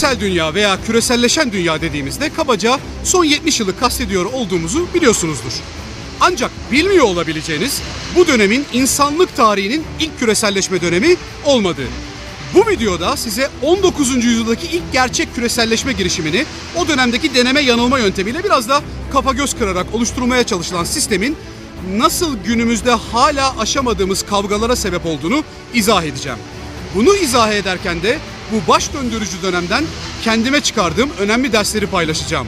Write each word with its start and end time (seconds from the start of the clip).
Küresel 0.00 0.20
dünya 0.20 0.54
veya 0.54 0.78
küreselleşen 0.86 1.52
dünya 1.52 1.80
dediğimizde 1.80 2.32
kabaca 2.32 2.78
son 3.04 3.24
70 3.24 3.60
yılı 3.60 3.78
kastediyor 3.78 4.24
olduğumuzu 4.24 4.86
biliyorsunuzdur. 4.94 5.52
Ancak 6.20 6.50
bilmiyor 6.72 7.04
olabileceğiniz 7.04 7.82
bu 8.16 8.26
dönemin 8.26 8.66
insanlık 8.72 9.36
tarihinin 9.36 9.84
ilk 10.00 10.18
küreselleşme 10.18 10.80
dönemi 10.80 11.16
olmadığı. 11.44 11.88
Bu 12.54 12.68
videoda 12.68 13.16
size 13.16 13.48
19. 13.62 14.24
yüzyıldaki 14.24 14.66
ilk 14.66 14.92
gerçek 14.92 15.34
küreselleşme 15.34 15.92
girişimini 15.92 16.44
o 16.76 16.88
dönemdeki 16.88 17.34
deneme 17.34 17.60
yanılma 17.60 17.98
yöntemiyle 17.98 18.44
biraz 18.44 18.68
da 18.68 18.82
kafa 19.12 19.32
göz 19.32 19.58
kırarak 19.58 19.86
oluşturulmaya 19.92 20.46
çalışılan 20.46 20.84
sistemin 20.84 21.36
nasıl 21.96 22.36
günümüzde 22.44 22.90
hala 22.90 23.58
aşamadığımız 23.58 24.22
kavgalara 24.22 24.76
sebep 24.76 25.06
olduğunu 25.06 25.44
izah 25.74 26.04
edeceğim. 26.04 26.38
Bunu 26.94 27.16
izah 27.16 27.52
ederken 27.52 28.02
de 28.02 28.18
bu 28.52 28.72
baş 28.72 28.92
döndürücü 28.92 29.42
dönemden 29.42 29.84
kendime 30.24 30.60
çıkardığım 30.60 31.10
önemli 31.18 31.52
dersleri 31.52 31.86
paylaşacağım. 31.86 32.46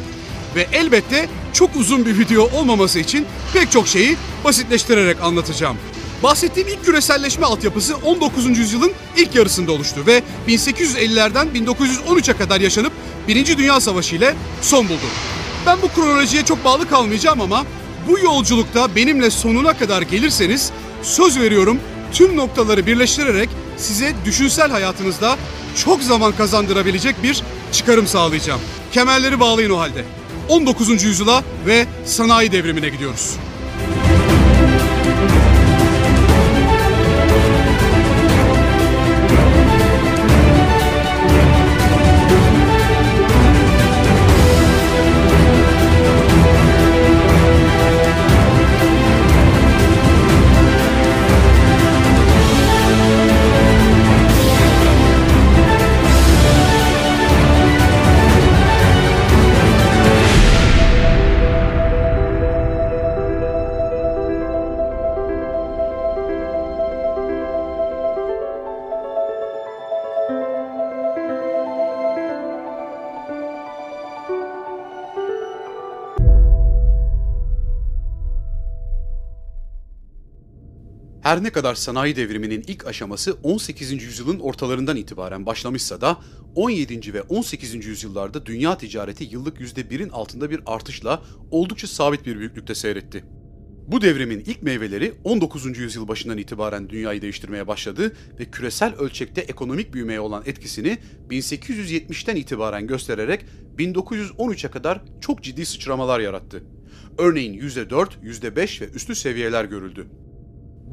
Ve 0.56 0.66
elbette 0.72 1.28
çok 1.52 1.76
uzun 1.76 2.06
bir 2.06 2.18
video 2.18 2.50
olmaması 2.58 2.98
için 2.98 3.26
pek 3.52 3.70
çok 3.70 3.88
şeyi 3.88 4.16
basitleştirerek 4.44 5.22
anlatacağım. 5.22 5.76
Bahsettiğim 6.22 6.68
ilk 6.68 6.84
küreselleşme 6.84 7.46
altyapısı 7.46 7.96
19. 7.96 8.58
yüzyılın 8.58 8.92
ilk 9.16 9.34
yarısında 9.34 9.72
oluştu 9.72 10.00
ve 10.06 10.22
1850'lerden 10.48 11.48
1913'e 11.54 12.36
kadar 12.36 12.60
yaşanıp 12.60 12.92
Birinci 13.28 13.58
Dünya 13.58 13.80
Savaşı 13.80 14.16
ile 14.16 14.34
son 14.62 14.88
buldu. 14.88 15.06
Ben 15.66 15.78
bu 15.82 15.88
kronolojiye 15.88 16.44
çok 16.44 16.64
bağlı 16.64 16.88
kalmayacağım 16.88 17.40
ama 17.40 17.64
bu 18.08 18.18
yolculukta 18.18 18.96
benimle 18.96 19.30
sonuna 19.30 19.78
kadar 19.78 20.02
gelirseniz 20.02 20.72
söz 21.02 21.40
veriyorum 21.40 21.80
tüm 22.12 22.36
noktaları 22.36 22.86
birleştirerek 22.86 23.48
size 23.76 24.12
düşünsel 24.24 24.70
hayatınızda 24.70 25.36
çok 25.84 26.02
zaman 26.02 26.32
kazandırabilecek 26.32 27.22
bir 27.22 27.42
çıkarım 27.72 28.06
sağlayacağım. 28.06 28.60
Kemerleri 28.92 29.40
bağlayın 29.40 29.70
o 29.70 29.78
halde. 29.78 30.04
19. 30.52 31.04
yüzyıla 31.04 31.44
ve 31.66 31.86
sanayi 32.04 32.52
devrimine 32.52 32.88
gidiyoruz. 32.88 33.36
Her 81.32 81.42
ne 81.42 81.50
kadar 81.50 81.74
sanayi 81.74 82.16
devriminin 82.16 82.64
ilk 82.66 82.86
aşaması 82.86 83.36
18. 83.42 83.92
yüzyılın 83.92 84.38
ortalarından 84.38 84.96
itibaren 84.96 85.46
başlamışsa 85.46 86.00
da 86.00 86.18
17. 86.54 87.14
ve 87.14 87.22
18. 87.22 87.86
yüzyıllarda 87.86 88.46
dünya 88.46 88.78
ticareti 88.78 89.24
yıllık 89.24 89.60
%1'in 89.60 90.08
altında 90.08 90.50
bir 90.50 90.60
artışla 90.66 91.22
oldukça 91.50 91.86
sabit 91.86 92.26
bir 92.26 92.38
büyüklükte 92.38 92.74
seyretti. 92.74 93.24
Bu 93.86 94.00
devrimin 94.00 94.40
ilk 94.40 94.62
meyveleri 94.62 95.14
19. 95.24 95.78
yüzyıl 95.78 96.08
başından 96.08 96.38
itibaren 96.38 96.88
dünyayı 96.88 97.22
değiştirmeye 97.22 97.66
başladı 97.66 98.12
ve 98.38 98.44
küresel 98.44 98.94
ölçekte 98.94 99.40
ekonomik 99.40 99.94
büyümeye 99.94 100.20
olan 100.20 100.42
etkisini 100.46 100.98
1870'ten 101.30 102.36
itibaren 102.36 102.86
göstererek 102.86 103.44
1913'e 103.78 104.70
kadar 104.70 105.00
çok 105.20 105.42
ciddi 105.42 105.66
sıçramalar 105.66 106.20
yarattı. 106.20 106.62
Örneğin 107.18 107.60
%4, 107.60 108.08
%5 108.22 108.80
ve 108.80 108.88
üstü 108.88 109.14
seviyeler 109.14 109.64
görüldü. 109.64 110.06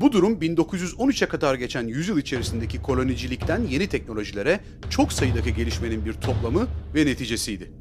Bu 0.02 0.12
durum 0.12 0.34
1913'e 0.34 1.28
kadar 1.28 1.56
geçen 1.56 1.88
yüzyıl 1.88 2.18
içerisindeki 2.18 2.82
kolonicilikten 2.82 3.68
yeni 3.70 3.88
teknolojilere 3.88 4.60
çok 4.90 5.14
sayıdaki 5.14 5.56
gelişmenin 5.56 6.06
bir 6.06 6.14
toplamı 6.14 6.68
ve 6.96 7.06
neticesiydi. 7.06 7.72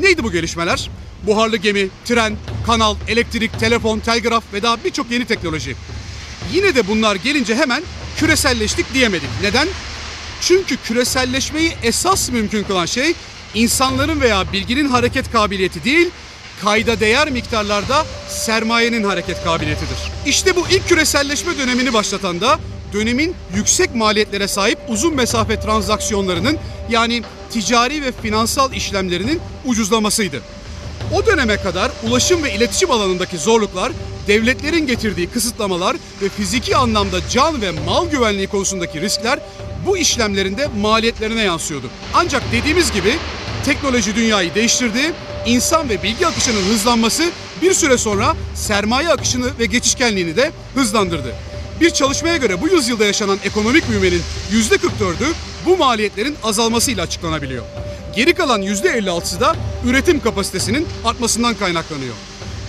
Neydi 0.00 0.24
bu 0.24 0.32
gelişmeler? 0.32 0.90
Buharlı 1.26 1.56
gemi, 1.56 1.88
tren, 2.04 2.36
kanal, 2.66 2.96
elektrik, 3.08 3.60
telefon, 3.60 3.98
telgraf 3.98 4.52
ve 4.52 4.62
daha 4.62 4.84
birçok 4.84 5.10
yeni 5.10 5.24
teknoloji. 5.24 5.76
Yine 6.52 6.74
de 6.74 6.88
bunlar 6.88 7.16
gelince 7.16 7.54
hemen 7.54 7.82
küreselleştik 8.16 8.94
diyemedik. 8.94 9.28
Neden? 9.42 9.68
Çünkü 10.40 10.76
küreselleşmeyi 10.76 11.72
esas 11.82 12.30
mümkün 12.30 12.64
kılan 12.64 12.86
şey 12.86 13.14
insanların 13.54 14.20
veya 14.20 14.52
bilginin 14.52 14.88
hareket 14.88 15.32
kabiliyeti 15.32 15.84
değil, 15.84 16.10
kayda 16.62 17.00
değer 17.00 17.30
miktarlarda 17.30 18.04
sermayenin 18.28 19.04
hareket 19.04 19.44
kabiliyetidir. 19.44 19.98
İşte 20.26 20.56
bu 20.56 20.64
ilk 20.70 20.88
küreselleşme 20.88 21.58
dönemini 21.58 21.92
başlatan 21.92 22.40
da 22.40 22.58
dönemin 22.92 23.34
yüksek 23.54 23.94
maliyetlere 23.94 24.48
sahip 24.48 24.78
uzun 24.88 25.14
mesafe 25.14 25.60
transaksiyonlarının 25.60 26.58
yani 26.90 27.22
ticari 27.50 28.02
ve 28.02 28.12
finansal 28.12 28.72
işlemlerinin 28.72 29.40
ucuzlamasıydı. 29.66 30.40
O 31.14 31.26
döneme 31.26 31.56
kadar 31.56 31.90
ulaşım 32.08 32.42
ve 32.42 32.54
iletişim 32.54 32.90
alanındaki 32.90 33.38
zorluklar, 33.38 33.92
devletlerin 34.26 34.86
getirdiği 34.86 35.30
kısıtlamalar 35.30 35.96
ve 36.22 36.28
fiziki 36.28 36.76
anlamda 36.76 37.28
can 37.30 37.62
ve 37.62 37.70
mal 37.70 38.10
güvenliği 38.10 38.46
konusundaki 38.46 39.00
riskler 39.00 39.38
bu 39.86 39.98
işlemlerin 39.98 40.56
de 40.56 40.66
maliyetlerine 40.80 41.42
yansıyordu. 41.42 41.90
Ancak 42.14 42.42
dediğimiz 42.52 42.92
gibi 42.92 43.16
teknoloji 43.64 44.16
dünyayı 44.16 44.54
değiştirdi, 44.54 45.12
insan 45.48 45.88
ve 45.88 46.02
bilgi 46.02 46.26
akışının 46.26 46.62
hızlanması 46.62 47.30
bir 47.62 47.74
süre 47.74 47.98
sonra 47.98 48.36
sermaye 48.54 49.08
akışını 49.08 49.58
ve 49.58 49.66
geçişkenliğini 49.66 50.36
de 50.36 50.52
hızlandırdı. 50.74 51.34
Bir 51.80 51.90
çalışmaya 51.90 52.36
göre 52.36 52.60
bu 52.60 52.68
yüzyılda 52.68 53.04
yaşanan 53.04 53.38
ekonomik 53.44 53.88
büyümenin 53.88 54.22
%44'ü 54.52 55.32
bu 55.66 55.76
maliyetlerin 55.76 56.36
azalmasıyla 56.42 57.02
açıklanabiliyor. 57.02 57.64
Geri 58.16 58.34
kalan 58.34 58.62
%56'sı 58.62 59.40
da 59.40 59.56
üretim 59.86 60.20
kapasitesinin 60.20 60.86
artmasından 61.04 61.54
kaynaklanıyor. 61.54 62.14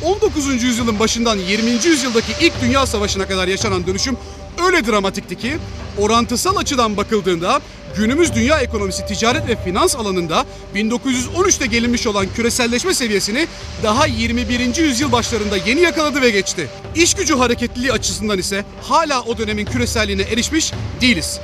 19. 0.03 0.63
yüzyılın 0.63 0.99
başından 0.99 1.37
20. 1.37 1.69
yüzyıldaki 1.69 2.31
ilk 2.41 2.61
dünya 2.61 2.85
savaşına 2.85 3.27
kadar 3.27 3.47
yaşanan 3.47 3.87
dönüşüm 3.87 4.17
öyle 4.65 4.85
dramatikti 4.85 5.37
ki 5.37 5.57
orantısal 5.97 6.55
açıdan 6.55 6.97
bakıldığında 6.97 7.61
günümüz 7.95 8.35
dünya 8.35 8.59
ekonomisi 8.59 9.05
ticaret 9.05 9.47
ve 9.47 9.63
finans 9.63 9.95
alanında 9.95 10.45
1913'te 10.75 11.65
gelinmiş 11.65 12.07
olan 12.07 12.27
küreselleşme 12.35 12.93
seviyesini 12.93 13.47
daha 13.83 14.05
21. 14.05 14.75
yüzyıl 14.75 15.11
başlarında 15.11 15.57
yeni 15.57 15.81
yakaladı 15.81 16.21
ve 16.21 16.29
geçti. 16.29 16.67
İş 16.95 17.13
gücü 17.13 17.35
hareketliliği 17.35 17.93
açısından 17.93 18.37
ise 18.37 18.65
hala 18.81 19.21
o 19.21 19.37
dönemin 19.37 19.65
küreselliğine 19.65 20.21
erişmiş 20.21 20.73
değiliz. 21.01 21.39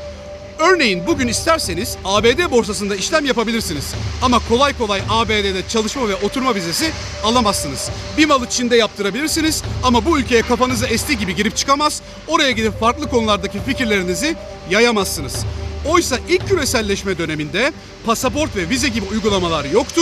Örneğin 0.60 1.08
bugün 1.08 1.28
isterseniz 1.28 1.98
ABD 2.06 2.52
borsasında 2.52 2.96
işlem 2.96 3.26
yapabilirsiniz. 3.26 3.94
Ama 4.22 4.40
kolay 4.50 4.78
kolay 4.78 5.02
ABD'de 5.10 5.68
çalışma 5.70 6.10
ve 6.10 6.16
oturma 6.16 6.56
vizesi 6.56 6.92
alamazsınız. 7.24 7.90
Bir 8.18 8.26
malı 8.26 8.50
Çin'de 8.50 8.76
yaptırabilirsiniz 8.76 9.64
ama 9.84 10.06
bu 10.06 10.20
ülkeye 10.20 10.42
kafanızı 10.42 10.86
esti 10.86 11.18
gibi 11.18 11.36
girip 11.36 11.58
çıkamaz, 11.58 12.02
oraya 12.28 12.52
gidip 12.52 12.80
farklı 12.80 13.10
konulardaki 13.10 13.60
fikirlerinizi 13.66 14.36
yayamazsınız. 14.70 15.46
Oysa 15.86 16.18
ilk 16.30 16.48
küreselleşme 16.48 17.18
döneminde 17.18 17.74
pasaport 18.06 18.56
ve 18.56 18.70
vize 18.70 18.88
gibi 18.88 19.06
uygulamalar 19.12 19.66
yoktu 19.66 20.02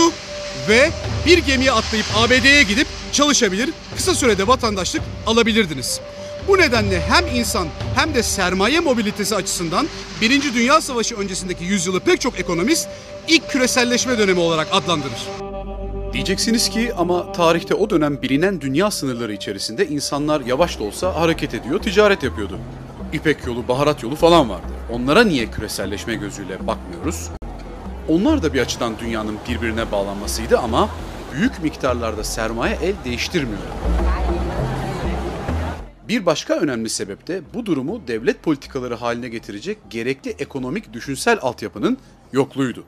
ve 0.68 0.90
bir 1.26 1.38
gemiye 1.38 1.72
atlayıp 1.72 2.06
ABD'ye 2.16 2.62
gidip 2.62 2.86
çalışabilir, 3.12 3.70
kısa 3.96 4.14
sürede 4.14 4.46
vatandaşlık 4.46 5.02
alabilirdiniz. 5.26 6.00
Bu 6.48 6.58
nedenle 6.58 7.00
hem 7.00 7.36
insan 7.36 7.68
hem 7.96 8.14
de 8.14 8.22
sermaye 8.22 8.80
mobilitesi 8.80 9.36
açısından 9.36 9.86
Birinci 10.20 10.54
Dünya 10.54 10.80
Savaşı 10.80 11.16
öncesindeki 11.16 11.64
yüzyılı 11.64 12.00
pek 12.00 12.20
çok 12.20 12.40
ekonomist 12.40 12.88
ilk 13.28 13.50
küreselleşme 13.50 14.18
dönemi 14.18 14.40
olarak 14.40 14.68
adlandırır. 14.72 15.28
Diyeceksiniz 16.12 16.68
ki 16.68 16.92
ama 16.96 17.32
tarihte 17.32 17.74
o 17.74 17.90
dönem 17.90 18.22
bilinen 18.22 18.60
dünya 18.60 18.90
sınırları 18.90 19.32
içerisinde 19.32 19.86
insanlar 19.86 20.40
yavaş 20.40 20.78
da 20.78 20.84
olsa 20.84 21.14
hareket 21.14 21.54
ediyor, 21.54 21.80
ticaret 21.82 22.22
yapıyordu. 22.22 22.58
İpek 23.12 23.46
yolu, 23.46 23.68
baharat 23.68 24.02
yolu 24.02 24.16
falan 24.16 24.50
vardı. 24.50 24.66
onlara 24.92 25.24
niye 25.24 25.50
küreselleşme 25.50 26.14
gözüyle 26.14 26.66
bakmıyoruz? 26.66 27.30
Onlar 28.08 28.42
da 28.42 28.54
bir 28.54 28.60
açıdan 28.60 28.98
dünyanın 28.98 29.38
birbirine 29.48 29.92
bağlanmasıydı 29.92 30.58
ama 30.58 30.88
büyük 31.32 31.62
miktarlarda 31.62 32.24
sermaye 32.24 32.78
el 32.82 32.94
değiştirmiyor. 33.04 33.62
Bir 36.08 36.26
başka 36.26 36.54
önemli 36.54 36.88
sebep 36.88 37.26
de 37.26 37.42
bu 37.54 37.66
durumu 37.66 38.02
devlet 38.08 38.42
politikaları 38.42 38.94
haline 38.94 39.28
getirecek 39.28 39.78
gerekli 39.90 40.30
ekonomik 40.30 40.92
düşünsel 40.92 41.38
altyapının 41.42 41.98
yokluğuydu. 42.32 42.84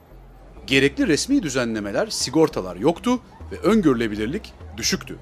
Gerekli 0.67 1.07
resmi 1.07 1.43
düzenlemeler, 1.43 2.07
sigortalar 2.11 2.77
yoktu 2.77 3.21
ve 3.53 3.59
öngörülebilirlik 3.59 4.53
düşüktü. 4.77 5.19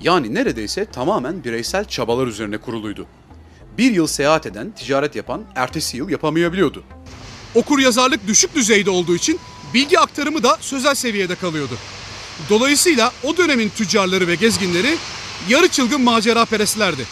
Yani 0.00 0.34
neredeyse 0.34 0.84
tamamen 0.84 1.44
bireysel 1.44 1.84
çabalar 1.84 2.26
üzerine 2.26 2.58
kuruluydu. 2.58 3.06
Bir 3.78 3.90
yıl 3.92 4.06
seyahat 4.06 4.46
eden, 4.46 4.70
ticaret 4.70 5.16
yapan, 5.16 5.42
ertesi 5.54 5.96
yıl 5.96 6.08
yapamayabiliyordu. 6.08 6.84
Okur 7.54 7.78
yazarlık 7.78 8.26
düşük 8.26 8.54
düzeyde 8.54 8.90
olduğu 8.90 9.16
için 9.16 9.40
bilgi 9.74 9.98
aktarımı 9.98 10.42
da 10.42 10.56
sözel 10.60 10.94
seviyede 10.94 11.34
kalıyordu. 11.34 11.74
Dolayısıyla 12.50 13.12
o 13.22 13.36
dönemin 13.36 13.68
tüccarları 13.68 14.28
ve 14.28 14.34
gezginleri 14.34 14.96
yarı 15.48 15.68
çılgın 15.68 16.00
macera 16.00 16.44
perestlerdi. 16.44 17.06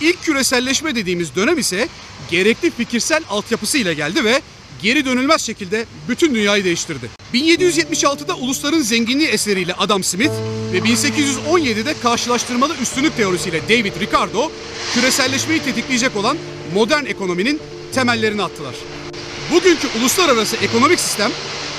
İlk 0.00 0.22
küreselleşme 0.22 0.94
dediğimiz 0.94 1.34
dönem 1.36 1.58
ise 1.58 1.88
gerekli 2.30 2.70
fikirsel 2.70 3.22
altyapısı 3.30 3.78
ile 3.78 3.94
geldi 3.94 4.24
ve 4.24 4.42
geri 4.82 5.04
dönülmez 5.04 5.42
şekilde 5.42 5.86
bütün 6.08 6.34
dünyayı 6.34 6.64
değiştirdi. 6.64 7.10
1776'da 7.34 8.34
Ulusların 8.34 8.80
Zenginliği 8.80 9.28
eseriyle 9.28 9.74
Adam 9.74 10.04
Smith 10.04 10.32
ve 10.72 10.78
1817'de 10.78 11.94
karşılaştırmalı 12.02 12.74
üstünlük 12.82 13.16
teorisiyle 13.16 13.62
David 13.68 14.00
Ricardo 14.00 14.50
küreselleşmeyi 14.94 15.62
tetikleyecek 15.62 16.16
olan 16.16 16.38
modern 16.74 17.04
ekonominin 17.04 17.60
temellerini 17.94 18.42
attılar. 18.42 18.74
Bugünkü 19.52 19.88
uluslararası 20.00 20.56
ekonomik 20.56 21.00
sistem 21.00 21.30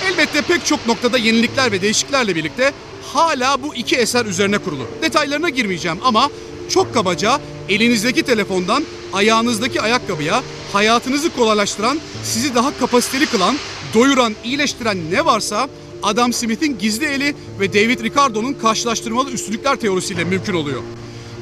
elbette 0.08 0.42
pek 0.42 0.66
çok 0.66 0.88
noktada 0.88 1.18
yenilikler 1.18 1.72
ve 1.72 1.81
değişikliklerle 1.81 2.36
birlikte 2.36 2.74
hala 3.14 3.64
bu 3.64 3.76
iki 3.76 3.96
eser 3.96 4.26
üzerine 4.26 4.58
kurulu. 4.58 4.88
Detaylarına 5.02 5.50
girmeyeceğim 5.50 5.98
ama 6.04 6.30
çok 6.70 6.94
kabaca 6.94 7.40
elinizdeki 7.70 8.24
telefondan 8.24 8.86
ayağınızdaki 9.14 9.82
ayakkabıya 9.82 10.44
hayatınızı 10.74 11.36
kolaylaştıran, 11.36 12.00
sizi 12.24 12.56
daha 12.56 12.78
kapasiteli 12.78 13.26
kılan, 13.26 13.56
doyuran, 13.94 14.36
iyileştiren 14.44 15.12
ne 15.12 15.26
varsa 15.26 15.70
Adam 16.04 16.34
Smith'in 16.34 16.78
gizli 16.80 17.06
eli 17.06 17.36
ve 17.60 17.74
David 17.74 18.00
Ricardo'nun 18.04 18.54
karşılaştırmalı 18.54 19.32
üstünlükler 19.32 19.76
teorisiyle 19.76 20.24
mümkün 20.24 20.54
oluyor. 20.54 20.82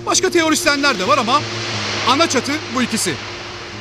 Başka 0.05 0.29
teorisyenler 0.29 0.99
de 0.99 1.07
var 1.07 1.17
ama 1.17 1.41
ana 2.09 2.29
çatı 2.29 2.51
bu 2.75 2.81
ikisi. 2.81 3.13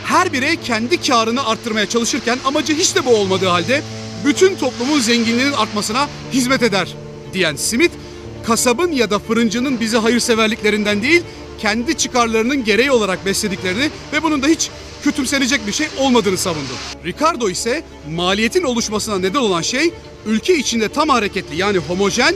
Her 0.05 0.33
birey 0.33 0.57
kendi 0.57 1.03
karını 1.03 1.47
arttırmaya 1.47 1.89
çalışırken 1.89 2.39
amacı 2.45 2.75
hiç 2.75 2.95
de 2.95 3.07
bu 3.07 3.17
olmadığı 3.17 3.49
halde 3.49 3.83
bütün 4.25 4.57
toplumun 4.57 5.01
zenginliğinin 5.01 5.53
artmasına 5.53 6.09
hizmet 6.33 6.63
eder 6.63 7.06
diyen 7.37 7.57
Smith, 7.57 7.93
kasabın 8.47 8.93
ya 8.93 9.11
da 9.11 9.19
fırıncının 9.19 9.81
bizi 9.81 9.97
hayırseverliklerinden 9.97 11.03
değil, 11.03 11.23
kendi 11.59 11.97
çıkarlarının 11.97 12.65
gereği 12.65 12.91
olarak 12.91 13.27
beslediklerini 13.27 13.91
ve 14.13 14.23
bunun 14.23 14.43
da 14.43 14.47
hiç 14.47 14.71
kütümsenecek 15.03 15.67
bir 15.67 15.73
şey 15.73 15.87
olmadığını 15.99 16.37
savundu. 16.37 16.73
Ricardo 17.05 17.51
ise 17.51 17.83
maliyetin 18.11 18.63
oluşmasına 18.63 19.19
neden 19.19 19.39
olan 19.39 19.63
şey 19.63 19.91
ülke 20.27 20.57
içinde 20.57 20.89
tam 20.89 21.09
hareketli 21.09 21.57
yani 21.57 21.79
homojen, 21.79 22.35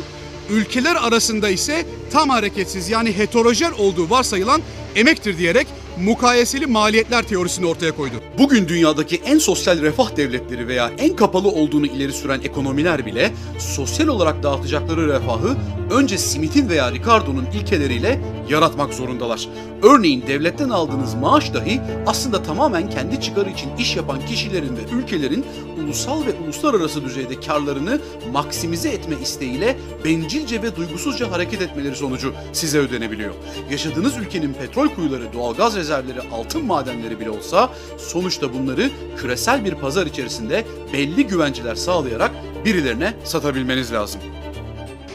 ülkeler 0.51 0.97
arasında 0.97 1.49
ise 1.49 1.87
tam 2.13 2.29
hareketsiz 2.29 2.89
yani 2.89 3.19
heterojen 3.19 3.73
olduğu 3.73 4.11
varsayılan 4.11 4.63
emektir 4.97 5.39
diyerek 5.39 5.67
mukayeseli 6.01 6.67
maliyetler 6.67 7.23
teorisini 7.23 7.67
ortaya 7.67 7.97
koydu. 7.97 8.15
Bugün 8.39 8.69
dünyadaki 8.69 9.17
en 9.17 9.39
sosyal 9.39 9.81
refah 9.81 10.17
devletleri 10.17 10.69
veya 10.69 10.91
en 10.99 11.17
kapalı 11.17 11.49
olduğunu 11.49 11.87
ileri 11.87 12.13
süren 12.13 12.41
ekonomiler 12.41 13.07
bile 13.07 13.33
sosyal 13.59 14.09
olarak 14.09 14.43
dağıtacakları 14.43 15.09
refahı 15.09 15.57
önce 15.91 16.19
Smith'in 16.19 16.69
veya 16.69 16.93
Ricardo'nun 16.93 17.47
ilkeleriyle 17.55 18.21
yaratmak 18.49 18.95
zorundalar. 18.95 19.49
Örneğin 19.83 20.25
devletten 20.27 20.69
aldığınız 20.69 21.15
maaş 21.15 21.55
dahi 21.55 21.81
aslında 22.07 22.43
tamamen 22.43 22.91
kendi 22.91 23.21
çıkarı 23.21 23.51
için 23.51 23.71
iş 23.79 23.97
yapan 23.97 24.27
kişilerin 24.27 24.77
ve 24.77 24.81
ülkelerin 24.93 25.45
ulusal 25.85 26.27
ve 26.27 26.33
uluslararası 26.45 27.05
düzeyde 27.05 27.41
karlarını 27.41 28.01
maksimize 28.33 28.89
etme 28.89 29.17
isteğiyle 29.23 29.77
bencilce 30.05 30.63
ve 30.63 30.77
duygusuzca 30.77 31.31
hareket 31.31 31.63
etmeleri 31.63 31.97
sonucu 31.97 32.33
size 32.53 32.79
ödenebiliyor. 32.79 33.35
Yaşadığınız 33.71 34.17
ülkenin 34.17 34.53
petrol 34.53 34.89
kuyuları, 34.89 35.33
doğalgaz 35.33 35.77
rezervleri, 35.77 35.90
altın 36.33 36.65
madenleri 36.65 37.21
bile 37.21 37.31
olsa 37.31 37.71
sonuçta 37.99 38.55
bunları 38.55 38.91
küresel 39.17 39.65
bir 39.65 39.75
pazar 39.75 40.07
içerisinde 40.07 40.65
belli 40.93 41.27
güvenceler 41.27 41.75
sağlayarak 41.75 42.31
birilerine 42.65 43.15
satabilmeniz 43.25 43.93
lazım. 43.93 44.21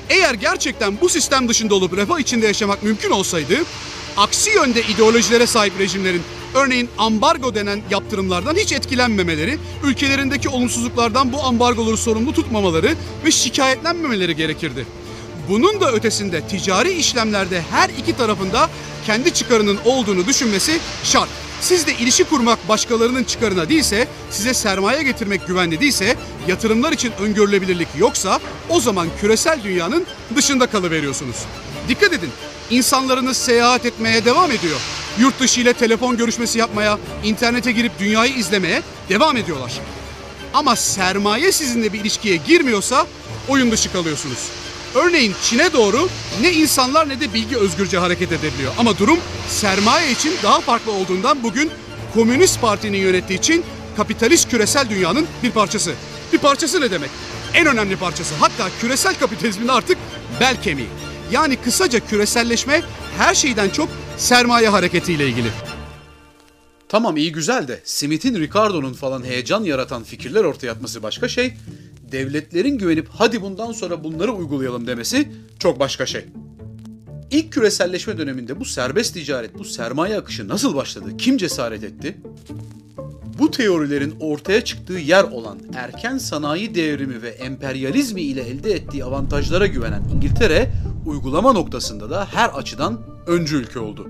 Eğer 0.09 0.33
gerçekten 0.33 1.01
bu 1.01 1.09
sistem 1.09 1.49
dışında 1.49 1.75
olup 1.75 1.97
refah 1.97 2.19
içinde 2.19 2.45
yaşamak 2.45 2.83
mümkün 2.83 3.11
olsaydı, 3.11 3.55
aksi 4.17 4.49
yönde 4.49 4.81
ideolojilere 4.81 5.47
sahip 5.47 5.79
rejimlerin 5.79 6.21
örneğin 6.55 6.89
ambargo 6.97 7.55
denen 7.55 7.81
yaptırımlardan 7.91 8.55
hiç 8.55 8.71
etkilenmemeleri, 8.71 9.57
ülkelerindeki 9.83 10.49
olumsuzluklardan 10.49 11.33
bu 11.33 11.43
ambargoları 11.43 11.97
sorumlu 11.97 12.33
tutmamaları 12.33 12.95
ve 13.25 13.31
şikayetlenmemeleri 13.31 14.35
gerekirdi. 14.35 14.85
Bunun 15.49 15.81
da 15.81 15.91
ötesinde 15.91 16.41
ticari 16.41 16.91
işlemlerde 16.91 17.61
her 17.71 17.89
iki 17.89 18.17
tarafında 18.17 18.69
kendi 19.05 19.33
çıkarının 19.33 19.77
olduğunu 19.85 20.27
düşünmesi 20.27 20.79
şart. 21.03 21.29
Sizde 21.61 21.93
ilişki 21.93 22.23
kurmak 22.23 22.69
başkalarının 22.69 23.23
çıkarına 23.23 23.69
değilse, 23.69 24.07
size 24.31 24.53
sermaye 24.53 25.03
getirmek 25.03 25.47
güvenli 25.47 25.79
değilse, 25.81 26.15
yatırımlar 26.47 26.91
için 26.91 27.11
öngörülebilirlik 27.19 27.87
yoksa 27.97 28.39
o 28.69 28.79
zaman 28.79 29.07
küresel 29.21 29.63
dünyanın 29.63 30.05
dışında 30.35 30.67
kalıveriyorsunuz. 30.67 31.35
Dikkat 31.89 32.13
edin, 32.13 32.29
insanlarınız 32.69 33.37
seyahat 33.37 33.85
etmeye 33.85 34.25
devam 34.25 34.51
ediyor. 34.51 34.79
Yurt 35.19 35.39
dışı 35.39 35.61
ile 35.61 35.73
telefon 35.73 36.17
görüşmesi 36.17 36.59
yapmaya, 36.59 36.99
internete 37.23 37.71
girip 37.71 37.99
dünyayı 37.99 38.33
izlemeye 38.33 38.81
devam 39.09 39.37
ediyorlar. 39.37 39.71
Ama 40.53 40.75
sermaye 40.75 41.51
sizinle 41.51 41.93
bir 41.93 41.99
ilişkiye 41.99 42.35
girmiyorsa 42.35 43.07
oyun 43.47 43.71
dışı 43.71 43.91
kalıyorsunuz. 43.91 44.39
Örneğin 44.95 45.35
Çin'e 45.43 45.73
doğru 45.73 46.09
ne 46.41 46.53
insanlar 46.53 47.09
ne 47.09 47.19
de 47.19 47.33
bilgi 47.33 47.57
özgürce 47.57 47.97
hareket 47.97 48.31
edebiliyor. 48.31 48.73
Ama 48.77 48.97
durum 48.97 49.19
sermaye 49.49 50.11
için 50.11 50.33
daha 50.43 50.61
farklı 50.61 50.91
olduğundan 50.91 51.43
bugün 51.43 51.71
Komünist 52.13 52.61
Parti'nin 52.61 52.97
yönettiği 52.97 53.39
için 53.39 53.63
kapitalist 53.97 54.49
küresel 54.49 54.89
dünyanın 54.89 55.27
bir 55.43 55.51
parçası. 55.51 55.93
Bir 56.33 56.37
parçası 56.37 56.81
ne 56.81 56.91
demek? 56.91 57.09
En 57.53 57.67
önemli 57.67 57.95
parçası. 57.95 58.35
Hatta 58.39 58.69
küresel 58.81 59.15
kapitalizmin 59.19 59.67
artık 59.67 59.97
bel 60.39 60.61
kemiği. 60.61 60.87
Yani 61.31 61.55
kısaca 61.55 61.99
küreselleşme 61.99 62.81
her 63.17 63.35
şeyden 63.35 63.69
çok 63.69 63.89
sermaye 64.17 64.69
hareketiyle 64.69 65.27
ilgili. 65.27 65.49
Tamam 66.89 67.17
iyi 67.17 67.31
güzel 67.31 67.67
de 67.67 67.81
Smith'in 67.83 68.35
Ricardo'nun 68.35 68.93
falan 68.93 69.23
heyecan 69.23 69.63
yaratan 69.63 70.03
fikirler 70.03 70.43
ortaya 70.43 70.71
atması 70.71 71.03
başka 71.03 71.27
şey. 71.27 71.53
Devletlerin 72.11 72.77
güvenip 72.77 73.07
hadi 73.09 73.41
bundan 73.41 73.71
sonra 73.71 74.03
bunları 74.03 74.31
uygulayalım 74.31 74.87
demesi 74.87 75.31
çok 75.59 75.79
başka 75.79 76.05
şey. 76.05 76.25
İlk 77.31 77.53
küreselleşme 77.53 78.17
döneminde 78.17 78.59
bu 78.59 78.65
serbest 78.65 79.13
ticaret, 79.13 79.59
bu 79.59 79.65
sermaye 79.65 80.17
akışı 80.17 80.47
nasıl 80.47 80.75
başladı? 80.75 81.17
Kim 81.17 81.37
cesaret 81.37 81.83
etti? 81.83 82.17
Bu 83.39 83.51
teorilerin 83.51 84.15
ortaya 84.19 84.63
çıktığı 84.63 84.93
yer 84.93 85.23
olan 85.23 85.59
erken 85.73 86.17
sanayi 86.17 86.75
devrimi 86.75 87.21
ve 87.21 87.29
emperyalizmi 87.29 88.21
ile 88.21 88.41
elde 88.41 88.71
ettiği 88.71 89.03
avantajlara 89.03 89.67
güvenen 89.67 90.03
İngiltere, 90.15 90.71
uygulama 91.05 91.53
noktasında 91.53 92.09
da 92.09 92.27
her 92.33 92.49
açıdan 92.49 93.01
öncü 93.27 93.55
ülke 93.55 93.79
oldu. 93.79 94.09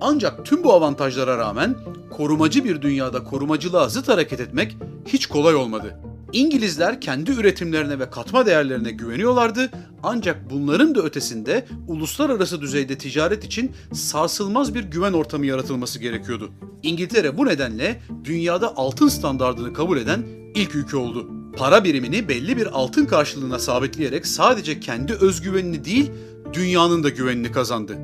Ancak 0.00 0.46
tüm 0.46 0.64
bu 0.64 0.72
avantajlara 0.72 1.38
rağmen 1.38 1.76
korumacı 2.10 2.64
bir 2.64 2.82
dünyada 2.82 3.24
korumacılığa 3.24 3.88
zıt 3.88 4.08
hareket 4.08 4.40
etmek 4.40 4.76
hiç 5.06 5.26
kolay 5.26 5.54
olmadı. 5.54 6.00
İngilizler 6.32 7.00
kendi 7.00 7.30
üretimlerine 7.30 7.98
ve 7.98 8.10
katma 8.10 8.46
değerlerine 8.46 8.90
güveniyorlardı 8.90 9.70
ancak 10.02 10.50
bunların 10.50 10.94
da 10.94 11.02
ötesinde 11.02 11.66
uluslararası 11.88 12.60
düzeyde 12.60 12.98
ticaret 12.98 13.44
için 13.44 13.72
sarsılmaz 13.92 14.74
bir 14.74 14.84
güven 14.84 15.12
ortamı 15.12 15.46
yaratılması 15.46 15.98
gerekiyordu. 15.98 16.50
İngiltere 16.82 17.38
bu 17.38 17.46
nedenle 17.46 18.00
dünyada 18.24 18.76
altın 18.76 19.08
standardını 19.08 19.72
kabul 19.72 19.98
eden 19.98 20.26
ilk 20.54 20.74
ülke 20.74 20.96
oldu. 20.96 21.30
Para 21.56 21.84
birimini 21.84 22.28
belli 22.28 22.56
bir 22.56 22.66
altın 22.66 23.06
karşılığına 23.06 23.58
sabitleyerek 23.58 24.26
sadece 24.26 24.80
kendi 24.80 25.12
özgüvenini 25.12 25.84
değil, 25.84 26.10
dünyanın 26.52 27.04
da 27.04 27.08
güvenini 27.08 27.52
kazandı. 27.52 27.98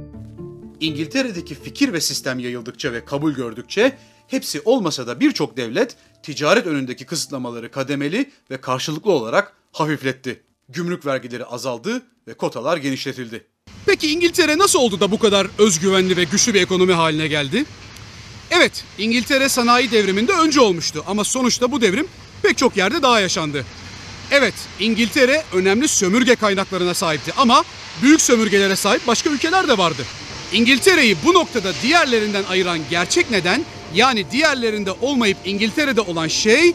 İngiltere'deki 0.81 1.55
fikir 1.55 1.93
ve 1.93 2.01
sistem 2.01 2.39
yayıldıkça 2.39 2.93
ve 2.93 3.05
kabul 3.05 3.33
gördükçe 3.33 3.99
hepsi 4.29 4.61
olmasa 4.65 5.07
da 5.07 5.21
birçok 5.21 5.57
devlet 5.57 5.97
ticaret 6.23 6.67
önündeki 6.67 7.07
kısıtlamaları 7.07 7.71
kademeli 7.71 8.31
ve 8.51 8.61
karşılıklı 8.61 9.11
olarak 9.11 9.53
hafifletti. 9.73 10.43
Gümrük 10.69 11.07
vergileri 11.07 11.45
azaldı 11.45 12.03
ve 12.29 12.35
kotalar 12.35 12.77
genişletildi. 12.77 13.47
Peki 13.87 14.11
İngiltere 14.11 14.59
nasıl 14.59 14.79
oldu 14.79 15.01
da 15.01 15.11
bu 15.11 15.19
kadar 15.19 15.47
özgüvenli 15.59 16.17
ve 16.17 16.25
güçlü 16.25 16.55
bir 16.55 16.63
ekonomi 16.63 16.93
haline 16.93 17.29
geldi? 17.29 17.65
Evet, 18.51 18.85
İngiltere 18.99 19.49
sanayi 19.49 19.91
devriminde 19.91 20.33
önce 20.33 20.61
olmuştu 20.61 21.05
ama 21.07 21.25
sonuçta 21.25 21.73
bu 21.73 21.81
devrim 21.81 22.09
pek 22.43 22.59
çok 22.59 22.77
yerde 22.77 23.03
daha 23.03 23.21
yaşandı. 23.21 23.65
Evet, 24.31 24.55
İngiltere 24.81 25.43
önemli 25.53 25.89
sömürge 25.89 26.37
kaynaklarına 26.37 26.95
sahipti 26.95 27.33
ama 27.37 27.65
büyük 28.03 28.21
sömürgelere 28.21 28.77
sahip 28.77 29.07
başka 29.07 29.31
ülkeler 29.31 29.69
de 29.69 29.79
vardı. 29.79 30.03
İngiltere'yi 30.55 31.17
bu 31.25 31.35
noktada 31.35 31.73
diğerlerinden 31.83 32.45
ayıran 32.45 32.79
gerçek 32.91 33.31
neden 33.31 33.65
yani 33.95 34.31
diğerlerinde 34.31 34.93
olmayıp 34.93 35.37
İngiltere'de 35.45 36.01
olan 36.01 36.29
şey 36.29 36.73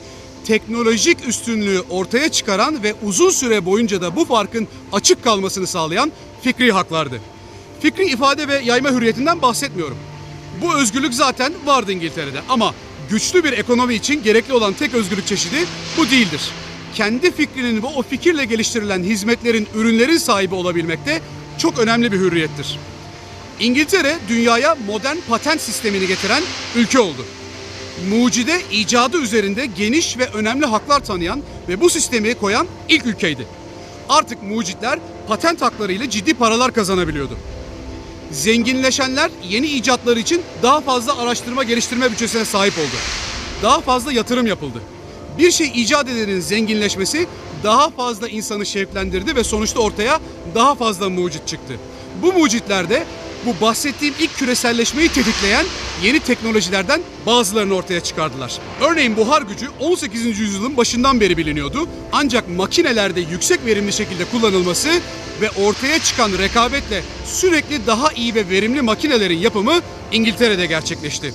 teknolojik 0.48 1.28
üstünlüğü 1.28 1.82
ortaya 1.90 2.30
çıkaran 2.30 2.84
ve 2.84 2.94
uzun 3.04 3.30
süre 3.30 3.66
boyunca 3.66 4.02
da 4.02 4.16
bu 4.16 4.26
farkın 4.26 4.68
açık 4.92 5.24
kalmasını 5.24 5.68
sağlayan 5.68 6.12
fikri 6.42 6.72
haklardı. 6.72 7.22
Fikri 7.82 8.06
ifade 8.06 8.48
ve 8.48 8.62
yayma 8.66 8.92
hürriyetinden 8.92 9.42
bahsetmiyorum. 9.42 9.98
Bu 10.62 10.76
özgürlük 10.76 11.14
zaten 11.14 11.54
vardı 11.66 11.92
İngiltere'de 11.92 12.40
ama 12.50 12.74
güçlü 13.10 13.44
bir 13.44 13.52
ekonomi 13.52 13.96
için 13.96 14.24
gerekli 14.24 14.54
olan 14.54 14.74
tek 14.74 14.94
özgürlük 14.94 15.28
çeşidi 15.28 15.66
bu 15.98 16.10
değildir. 16.12 16.42
Kendi 16.96 17.32
fikrinin 17.32 17.84
ve 17.84 17.88
o 17.88 18.02
fikirle 18.02 18.46
geliştirilen 18.46 19.04
hizmetlerin, 19.04 19.68
ürünlerin 19.76 20.18
sahibi 20.18 20.56
olabilmek 20.56 21.06
de 21.06 21.22
çok 21.58 21.80
önemli 21.80 22.12
bir 22.12 22.18
hürriyettir. 22.18 22.80
İngiltere 23.60 24.18
dünyaya 24.30 24.78
modern 24.88 25.18
patent 25.30 25.62
sistemini 25.62 26.08
getiren 26.08 26.44
ülke 26.76 27.00
oldu. 27.00 27.26
Mucide 28.10 28.62
icadı 28.72 29.18
üzerinde 29.18 29.66
geniş 29.66 30.18
ve 30.18 30.26
önemli 30.26 30.66
haklar 30.66 31.00
tanıyan 31.00 31.42
ve 31.70 31.82
bu 31.82 31.90
sistemi 31.90 32.34
koyan 32.34 32.68
ilk 32.90 33.06
ülkeydi. 33.06 33.48
Artık 34.10 34.44
mucitler 34.44 35.00
patent 35.28 35.62
haklarıyla 35.62 36.10
ciddi 36.10 36.34
paralar 36.34 36.74
kazanabiliyordu. 36.74 37.38
Zenginleşenler 38.32 39.32
yeni 39.50 39.68
icatları 39.68 40.20
için 40.20 40.42
daha 40.64 40.82
fazla 40.82 41.18
araştırma 41.18 41.64
geliştirme 41.64 42.12
bütçesine 42.12 42.46
sahip 42.46 42.78
oldu. 42.78 42.96
Daha 43.64 43.82
fazla 43.82 44.12
yatırım 44.12 44.48
yapıldı. 44.48 44.82
Bir 45.38 45.52
şey 45.52 45.72
icat 45.76 46.10
edenin 46.10 46.40
zenginleşmesi 46.40 47.28
daha 47.64 47.90
fazla 47.90 48.28
insanı 48.28 48.66
şevklendirdi 48.66 49.36
ve 49.36 49.44
sonuçta 49.44 49.80
ortaya 49.80 50.20
daha 50.56 50.76
fazla 50.76 51.10
mucit 51.10 51.48
çıktı. 51.48 51.74
Bu 52.22 52.34
mucitler 52.34 52.90
de 52.90 53.06
bu 53.46 53.66
bahsettiğim 53.66 54.14
ilk 54.20 54.38
küreselleşmeyi 54.38 55.10
tetikleyen 55.10 55.66
yeni 56.04 56.20
teknolojilerden 56.20 57.02
bazılarını 57.26 57.74
ortaya 57.74 58.00
çıkardılar. 58.00 58.60
Örneğin 58.82 59.18
buhar 59.18 59.42
gücü 59.42 59.68
18. 59.80 60.40
yüzyılın 60.40 60.78
başından 60.78 61.20
beri 61.20 61.38
biliniyordu. 61.38 61.88
Ancak 62.12 62.50
makinelerde 62.50 63.22
yüksek 63.22 63.66
verimli 63.66 63.94
şekilde 63.94 64.26
kullanılması 64.26 64.90
ve 65.42 65.50
ortaya 65.50 66.00
çıkan 66.00 66.32
rekabetle 66.32 67.04
sürekli 67.26 67.88
daha 67.88 68.12
iyi 68.12 68.36
ve 68.36 68.50
verimli 68.50 68.82
makinelerin 68.82 69.38
yapımı 69.38 69.80
İngiltere'de 70.12 70.66
gerçekleşti. 70.66 71.34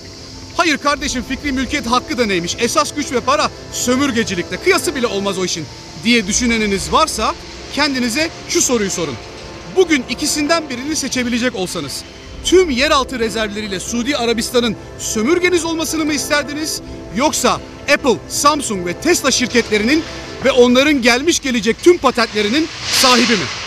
Hayır 0.57 0.79
kardeşim 0.79 1.25
fikri 1.29 1.53
mülkiyet 1.53 1.87
hakkı 1.87 2.19
da 2.19 2.27
neymiş? 2.27 2.57
Esas 2.59 2.95
güç 2.95 3.13
ve 3.13 3.21
para 3.21 3.51
sömürgecilikte 3.73 4.57
kıyası 4.57 4.95
bile 4.95 5.07
olmaz 5.07 5.39
o 5.39 5.45
işin 5.45 5.67
diye 6.05 6.27
düşüneniniz 6.27 6.93
varsa 6.93 7.35
kendinize 7.75 8.31
şu 8.49 8.63
soruyu 8.63 8.91
sorun. 8.91 9.15
Bugün 9.77 10.05
ikisinden 10.11 10.71
birini 10.71 10.97
seçebilecek 10.97 11.55
olsanız 11.57 12.05
tüm 12.45 12.71
yeraltı 12.71 13.19
rezervleriyle 13.19 13.81
Suudi 13.81 14.17
Arabistan'ın 14.17 14.77
sömürgeniz 14.99 15.65
olmasını 15.65 16.05
mı 16.05 16.13
isterdiniz? 16.13 16.83
Yoksa 17.17 17.61
Apple, 17.95 18.17
Samsung 18.29 18.87
ve 18.87 18.95
Tesla 19.01 19.31
şirketlerinin 19.31 20.03
ve 20.45 20.53
onların 20.53 21.03
gelmiş 21.03 21.41
gelecek 21.41 21.83
tüm 21.83 21.99
patentlerinin 21.99 22.69
sahibi 22.93 23.33
mi? 23.33 23.64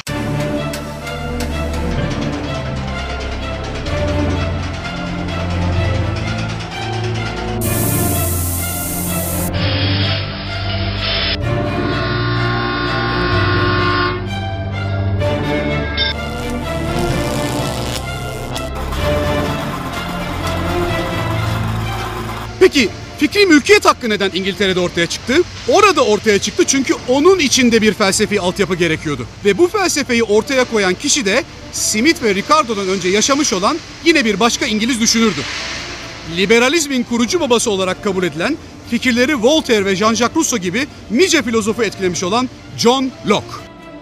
Fikri 23.38 23.53
mülkiyet 23.53 23.86
hakkı 23.86 24.10
neden 24.10 24.32
İngiltere'de 24.34 24.79
ortaya 24.79 25.08
çıktı? 25.08 25.41
Orada 25.67 26.06
ortaya 26.06 26.39
çıktı 26.39 26.63
çünkü 26.67 26.94
onun 27.08 27.39
içinde 27.39 27.82
bir 27.82 27.94
felsefi 27.94 28.41
altyapı 28.41 28.75
gerekiyordu. 28.75 29.27
Ve 29.46 29.58
bu 29.58 29.67
felsefeyi 29.67 30.24
ortaya 30.24 30.63
koyan 30.63 30.94
kişi 30.94 31.25
de 31.25 31.44
Smith 31.72 32.24
ve 32.24 32.36
Ricardo'dan 32.36 32.88
önce 32.88 33.10
yaşamış 33.10 33.53
olan 33.53 33.77
yine 34.06 34.25
bir 34.25 34.39
başka 34.39 34.65
İngiliz 34.65 35.01
düşünürdü. 35.01 35.41
Liberalizmin 36.38 37.03
kurucu 37.03 37.39
babası 37.39 37.72
olarak 37.72 38.03
kabul 38.03 38.24
edilen 38.24 38.58
fikirleri 38.89 39.44
Voltaire 39.44 39.86
ve 39.86 39.94
Jean-Jacques 39.94 40.36
Rousseau 40.36 40.62
gibi 40.62 40.88
nice 41.12 41.44
filozofu 41.44 41.84
etkilemiş 41.84 42.24
olan 42.24 42.50
John 42.77 43.12
Locke. 43.27 43.56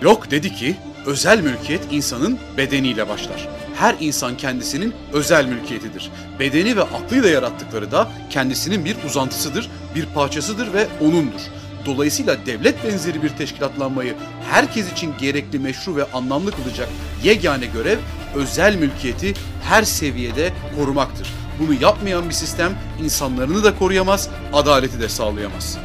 Locke 0.04 0.32
dedi 0.32 0.56
ki, 0.56 0.76
özel 1.06 1.42
mülkiyet 1.42 1.82
insanın 1.92 2.40
bedeniyle 2.58 3.10
başlar. 3.10 3.50
Her 3.76 3.96
insan 4.00 4.38
kendisinin 4.38 4.94
özel 5.14 5.46
mülkiyetidir. 5.46 6.12
Bedeni 6.40 6.78
ve 6.78 6.82
aklıyla 6.82 7.30
yarattıkları 7.30 7.92
da 7.92 8.12
kendisinin 8.30 8.86
bir 8.86 8.96
uzantısıdır, 9.06 9.70
bir 9.96 10.06
parçasıdır 10.06 10.74
ve 10.74 10.88
onundur. 11.02 11.42
Dolayısıyla 11.86 12.46
devlet 12.46 12.84
benzeri 12.84 13.24
bir 13.24 13.30
teşkilatlanmayı 13.30 14.16
herkes 14.52 14.92
için 14.92 15.14
gerekli, 15.20 15.60
meşru 15.60 15.96
ve 15.96 16.12
anlamlı 16.14 16.52
kılacak 16.52 16.90
yegane 17.24 17.66
görev 17.66 17.98
özel 18.36 18.76
mülkiyeti 18.76 19.34
her 19.64 19.84
seviyede 19.84 20.54
korumaktır. 20.78 21.28
Bunu 21.60 21.74
yapmayan 21.82 22.30
bir 22.30 22.34
sistem 22.34 22.78
insanlarını 23.04 23.64
da 23.64 23.78
koruyamaz, 23.80 24.30
adaleti 24.54 25.02
de 25.02 25.10
sağlayamaz. 25.10 25.78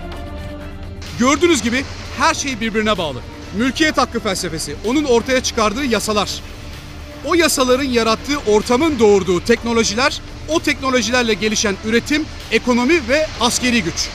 Gördüğünüz 1.18 1.62
gibi 1.62 1.84
her 2.18 2.34
şey 2.34 2.60
birbirine 2.60 2.98
bağlı. 2.98 3.18
Mülkiyet 3.56 3.98
hakkı 3.98 4.20
felsefesi, 4.20 4.76
onun 4.86 5.04
ortaya 5.04 5.42
çıkardığı 5.42 5.84
yasalar, 5.84 6.40
o 7.24 7.34
yasaların 7.34 7.84
yarattığı 7.84 8.38
ortamın 8.38 8.98
doğurduğu 8.98 9.44
teknolojiler, 9.44 10.20
o 10.48 10.60
teknolojilerle 10.60 11.34
gelişen 11.34 11.76
üretim, 11.84 12.26
ekonomi 12.50 13.08
ve 13.08 13.26
askeri 13.40 13.82
güç. 13.82 14.08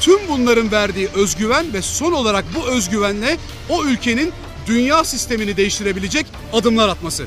Tüm 0.00 0.18
bunların 0.28 0.72
verdiği 0.72 1.08
özgüven 1.14 1.72
ve 1.72 1.82
son 1.82 2.12
olarak 2.12 2.44
bu 2.54 2.68
özgüvenle 2.68 3.36
o 3.68 3.84
ülkenin 3.84 4.32
dünya 4.66 5.04
sistemini 5.04 5.56
değiştirebilecek 5.56 6.26
adımlar 6.52 6.88
atması. 6.88 7.26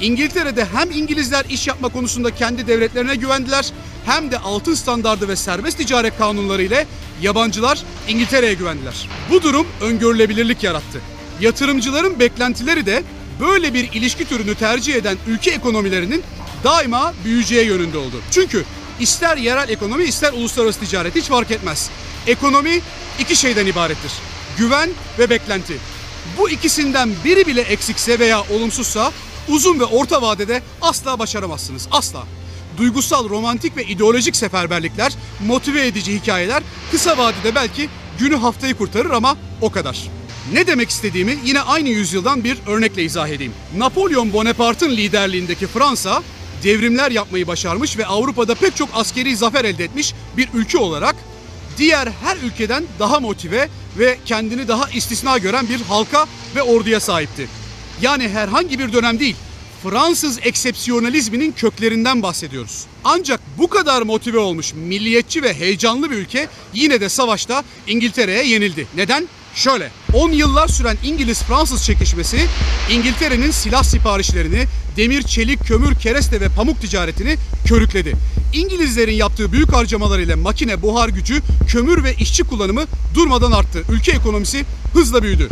İngiltere'de 0.00 0.64
hem 0.64 0.90
İngilizler 0.90 1.44
iş 1.44 1.66
yapma 1.66 1.88
konusunda 1.88 2.34
kendi 2.34 2.66
devletlerine 2.66 3.14
güvendiler 3.16 3.72
hem 4.06 4.30
de 4.30 4.38
altın 4.38 4.74
standardı 4.74 5.28
ve 5.28 5.36
serbest 5.36 5.78
ticaret 5.78 6.18
kanunları 6.18 6.62
ile 6.62 6.86
yabancılar 7.22 7.82
İngiltere'ye 8.08 8.54
güvendiler. 8.54 9.08
Bu 9.30 9.42
durum 9.42 9.66
öngörülebilirlik 9.80 10.62
yarattı. 10.62 11.00
Yatırımcıların 11.40 12.20
beklentileri 12.20 12.86
de 12.86 13.02
böyle 13.40 13.74
bir 13.74 13.92
ilişki 13.92 14.28
türünü 14.28 14.54
tercih 14.54 14.94
eden 14.94 15.16
ülke 15.26 15.50
ekonomilerinin 15.50 16.22
daima 16.64 17.14
büyüyeceği 17.24 17.66
yönünde 17.66 17.98
oldu. 17.98 18.16
Çünkü 18.30 18.64
ister 19.00 19.36
yerel 19.36 19.68
ekonomi 19.68 20.04
ister 20.04 20.32
uluslararası 20.32 20.80
ticaret 20.80 21.14
hiç 21.14 21.24
fark 21.24 21.50
etmez. 21.50 21.90
Ekonomi 22.26 22.80
iki 23.18 23.36
şeyden 23.36 23.66
ibarettir. 23.66 24.12
Güven 24.58 24.90
ve 25.18 25.30
beklenti. 25.30 25.76
Bu 26.38 26.50
ikisinden 26.50 27.10
biri 27.24 27.46
bile 27.46 27.60
eksikse 27.60 28.18
veya 28.18 28.40
olumsuzsa 28.40 29.12
uzun 29.48 29.80
ve 29.80 29.84
orta 29.84 30.22
vadede 30.22 30.62
asla 30.82 31.18
başaramazsınız. 31.18 31.88
Asla. 31.90 32.22
Duygusal, 32.78 33.28
romantik 33.28 33.76
ve 33.76 33.84
ideolojik 33.84 34.36
seferberlikler, 34.36 35.12
motive 35.46 35.86
edici 35.86 36.14
hikayeler 36.14 36.62
kısa 36.90 37.18
vadede 37.18 37.54
belki 37.54 37.88
günü 38.18 38.36
haftayı 38.36 38.74
kurtarır 38.74 39.10
ama 39.10 39.36
o 39.60 39.70
kadar. 39.70 40.19
Ne 40.52 40.66
demek 40.66 40.90
istediğimi 40.90 41.38
yine 41.44 41.60
aynı 41.60 41.88
yüzyıldan 41.88 42.44
bir 42.44 42.58
örnekle 42.66 43.02
izah 43.02 43.28
edeyim. 43.28 43.52
Napolyon 43.76 44.32
Bonaparte'ın 44.32 44.90
liderliğindeki 44.90 45.66
Fransa 45.66 46.22
devrimler 46.64 47.10
yapmayı 47.10 47.46
başarmış 47.46 47.98
ve 47.98 48.06
Avrupa'da 48.06 48.54
pek 48.54 48.76
çok 48.76 48.88
askeri 48.94 49.36
zafer 49.36 49.64
elde 49.64 49.84
etmiş 49.84 50.14
bir 50.36 50.48
ülke 50.54 50.78
olarak 50.78 51.16
diğer 51.78 52.08
her 52.24 52.36
ülkeden 52.36 52.84
daha 52.98 53.20
motive 53.20 53.68
ve 53.98 54.18
kendini 54.26 54.68
daha 54.68 54.90
istisna 54.90 55.38
gören 55.38 55.68
bir 55.68 55.80
halka 55.80 56.26
ve 56.56 56.62
orduya 56.62 57.00
sahipti. 57.00 57.48
Yani 58.02 58.28
herhangi 58.28 58.78
bir 58.78 58.92
dönem 58.92 59.18
değil, 59.20 59.36
Fransız 59.82 60.38
eksepsiyonalizminin 60.42 61.52
köklerinden 61.52 62.22
bahsediyoruz. 62.22 62.86
Ancak 63.04 63.40
bu 63.58 63.68
kadar 63.68 64.02
motive 64.02 64.38
olmuş, 64.38 64.74
milliyetçi 64.74 65.42
ve 65.42 65.54
heyecanlı 65.54 66.10
bir 66.10 66.16
ülke 66.16 66.48
yine 66.74 67.00
de 67.00 67.08
savaşta 67.08 67.64
İngiltere'ye 67.86 68.46
yenildi. 68.46 68.86
Neden? 68.96 69.28
Şöyle, 69.54 69.90
10 70.14 70.30
yıllar 70.30 70.68
süren 70.68 70.96
İngiliz-Fransız 71.04 71.84
çekişmesi 71.84 72.46
İngiltere'nin 72.90 73.50
silah 73.50 73.82
siparişlerini, 73.82 74.64
demir, 74.96 75.22
çelik, 75.22 75.66
kömür, 75.66 75.94
kereste 75.94 76.40
ve 76.40 76.48
pamuk 76.48 76.80
ticaretini 76.80 77.36
körükledi. 77.64 78.12
İngilizlerin 78.52 79.14
yaptığı 79.14 79.52
büyük 79.52 79.72
harcamalar 79.72 80.18
ile 80.18 80.34
makine, 80.34 80.82
buhar 80.82 81.08
gücü, 81.08 81.42
kömür 81.68 82.04
ve 82.04 82.14
işçi 82.14 82.42
kullanımı 82.44 82.84
durmadan 83.14 83.52
arttı. 83.52 83.82
Ülke 83.90 84.12
ekonomisi 84.12 84.64
hızla 84.94 85.22
büyüdü. 85.22 85.48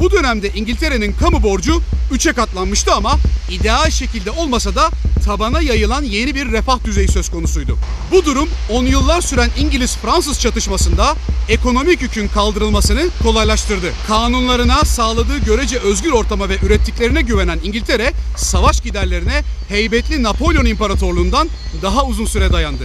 Bu 0.00 0.10
dönemde 0.10 0.50
İngiltere'nin 0.54 1.12
kamu 1.12 1.42
borcu 1.42 1.82
3'e 2.12 2.32
katlanmıştı 2.32 2.94
ama 2.94 3.18
ideal 3.50 3.90
şekilde 3.90 4.30
olmasa 4.30 4.74
da 4.74 4.90
tabana 5.24 5.60
yayılan 5.60 6.02
yeni 6.02 6.34
bir 6.34 6.52
refah 6.52 6.84
düzeyi 6.84 7.08
söz 7.08 7.30
konusuydu. 7.30 7.78
Bu 8.12 8.24
durum 8.24 8.48
10 8.70 8.84
yıllar 8.84 9.20
süren 9.20 9.50
İngiliz-Fransız 9.58 10.40
çatışmasında 10.40 11.16
ekonomik 11.48 12.02
yükün 12.02 12.28
kaldırılmasını 12.28 13.08
kolaylaştırdı. 13.22 13.92
Kanunlarına, 14.08 14.84
sağladığı 14.84 15.38
görece 15.38 15.78
özgür 15.78 16.12
ortama 16.12 16.48
ve 16.48 16.56
ürettiklerine 16.66 17.22
güvenen 17.22 17.58
İngiltere, 17.64 18.12
savaş 18.36 18.80
giderlerine 18.80 19.42
heybetli 19.68 20.22
Napolyon 20.22 20.64
İmparatorluğundan 20.64 21.48
daha 21.82 22.04
uzun 22.04 22.26
süre 22.26 22.52
dayandı. 22.52 22.84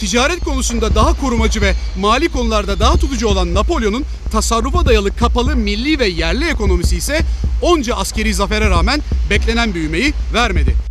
Ticaret 0.00 0.44
konusunda 0.44 0.94
daha 0.94 1.20
korumacı 1.20 1.60
ve 1.60 1.74
mali 1.98 2.28
konularda 2.28 2.80
daha 2.80 2.96
tutucu 2.96 3.28
olan 3.28 3.54
Napolyon'un 3.54 4.04
tasarrufa 4.32 4.86
dayalı 4.86 5.16
kapalı 5.16 5.56
milli 5.56 5.98
ve 5.98 6.06
yerli 6.06 6.48
ekonomisi 6.48 6.96
ise 6.96 7.20
onca 7.62 7.94
askeri 7.94 8.34
zafere 8.34 8.70
rağmen 8.70 9.02
beklenen 9.30 9.74
büyümeyi 9.74 10.12
vermedi. 10.34 10.89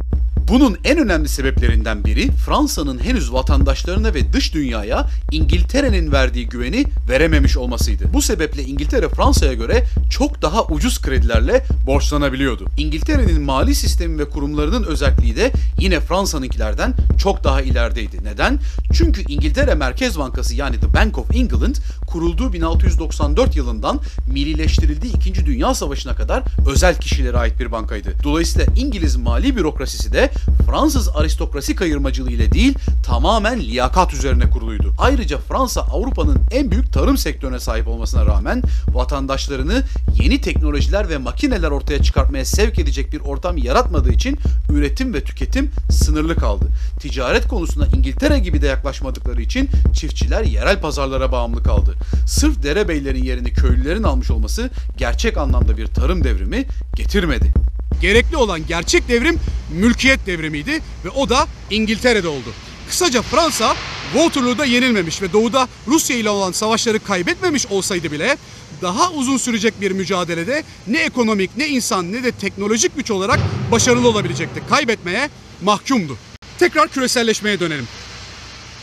Bunun 0.49 0.77
en 0.83 0.97
önemli 0.97 1.29
sebeplerinden 1.29 2.03
biri 2.03 2.31
Fransa'nın 2.31 3.03
henüz 3.03 3.33
vatandaşlarına 3.33 4.13
ve 4.13 4.33
dış 4.33 4.53
dünyaya 4.53 5.07
İngiltere'nin 5.31 6.11
verdiği 6.11 6.49
güveni 6.49 6.85
verememiş 7.09 7.57
olmasıydı. 7.57 8.13
Bu 8.13 8.21
sebeple 8.21 8.63
İngiltere 8.63 9.09
Fransa'ya 9.09 9.53
göre 9.53 9.85
çok 10.09 10.41
daha 10.41 10.65
ucuz 10.65 11.01
kredilerle 11.01 11.65
borçlanabiliyordu. 11.87 12.65
İngiltere'nin 12.77 13.41
mali 13.41 13.75
sistemi 13.75 14.19
ve 14.19 14.29
kurumlarının 14.29 14.83
özelliği 14.83 15.35
de 15.35 15.51
yine 15.79 15.99
Fransa'nınkilerden 15.99 16.93
çok 17.17 17.43
daha 17.43 17.61
ilerideydi. 17.61 18.23
Neden? 18.23 18.59
Çünkü 18.93 19.21
İngiltere 19.21 19.75
Merkez 19.75 20.19
Bankası 20.19 20.55
yani 20.55 20.79
The 20.79 20.93
Bank 20.93 21.17
of 21.17 21.35
England 21.35 21.75
kurulduğu 22.09 22.53
1694 22.53 23.55
yılından 23.55 23.99
millileştirildiği 24.27 25.13
2. 25.13 25.45
Dünya 25.45 25.73
Savaşı'na 25.73 26.15
kadar 26.15 26.43
özel 26.67 26.99
kişilere 26.99 27.37
ait 27.37 27.59
bir 27.59 27.71
bankaydı. 27.71 28.13
Dolayısıyla 28.23 28.73
İngiliz 28.75 29.15
mali 29.15 29.55
bürokrasisi 29.55 30.13
de 30.13 30.31
Fransız 30.67 31.09
aristokrasi 31.09 31.75
kayırmacılığı 31.75 32.31
ile 32.31 32.51
değil 32.51 32.73
tamamen 33.05 33.59
liyakat 33.59 34.13
üzerine 34.13 34.49
kuruluydu. 34.49 34.93
Ayrıca 34.99 35.37
Fransa 35.37 35.81
Avrupa'nın 35.81 36.37
en 36.51 36.71
büyük 36.71 36.93
tarım 36.93 37.17
sektörüne 37.17 37.59
sahip 37.59 37.87
olmasına 37.87 38.25
rağmen 38.25 38.63
vatandaşlarını 38.87 39.83
yeni 40.21 40.41
teknolojiler 40.41 41.09
ve 41.09 41.17
makineler 41.17 41.71
ortaya 41.71 42.03
çıkartmaya 42.03 42.45
sevk 42.45 42.79
edecek 42.79 43.13
bir 43.13 43.19
ortam 43.19 43.57
yaratmadığı 43.57 44.11
için 44.11 44.39
üretim 44.71 45.13
ve 45.13 45.23
tüketim 45.23 45.71
sınırlı 45.91 46.35
kaldı. 46.35 46.65
Ticaret 46.99 47.47
konusunda 47.47 47.87
İngiltere 47.95 48.39
gibi 48.39 48.61
de 48.61 48.67
yaklaşmadıkları 48.67 49.41
için 49.41 49.69
çiftçiler 49.93 50.43
yerel 50.43 50.81
pazarlara 50.81 51.31
bağımlı 51.31 51.63
kaldı. 51.63 51.95
Sırf 52.27 52.63
derebeylerin 52.63 53.23
yerini 53.23 53.53
köylülerin 53.53 54.03
almış 54.03 54.31
olması 54.31 54.69
gerçek 54.97 55.37
anlamda 55.37 55.77
bir 55.77 55.87
tarım 55.87 56.23
devrimi 56.23 56.65
getirmedi. 56.95 57.53
Gerekli 58.01 58.37
olan 58.37 58.67
gerçek 58.67 59.07
devrim 59.07 59.37
mülkiyet 59.71 60.25
devrimiydi 60.25 60.71
ve 61.05 61.09
o 61.09 61.29
da 61.29 61.47
İngiltere'de 61.69 62.27
oldu. 62.27 62.49
Kısaca 62.89 63.21
Fransa 63.21 63.75
Waterloo'da 64.13 64.65
yenilmemiş 64.65 65.21
ve 65.21 65.33
doğuda 65.33 65.67
Rusya 65.87 66.17
ile 66.17 66.29
olan 66.29 66.51
savaşları 66.51 66.99
kaybetmemiş 66.99 67.67
olsaydı 67.67 68.11
bile 68.11 68.37
daha 68.81 69.11
uzun 69.11 69.37
sürecek 69.37 69.81
bir 69.81 69.91
mücadelede 69.91 70.63
ne 70.87 71.01
ekonomik 71.01 71.57
ne 71.57 71.67
insan 71.67 72.11
ne 72.11 72.23
de 72.23 72.31
teknolojik 72.31 72.95
güç 72.95 73.11
olarak 73.11 73.39
başarılı 73.71 74.07
olabilecekti. 74.07 74.61
Kaybetmeye 74.69 75.29
mahkumdu. 75.63 76.17
Tekrar 76.59 76.87
küreselleşmeye 76.87 77.59
dönelim. 77.59 77.87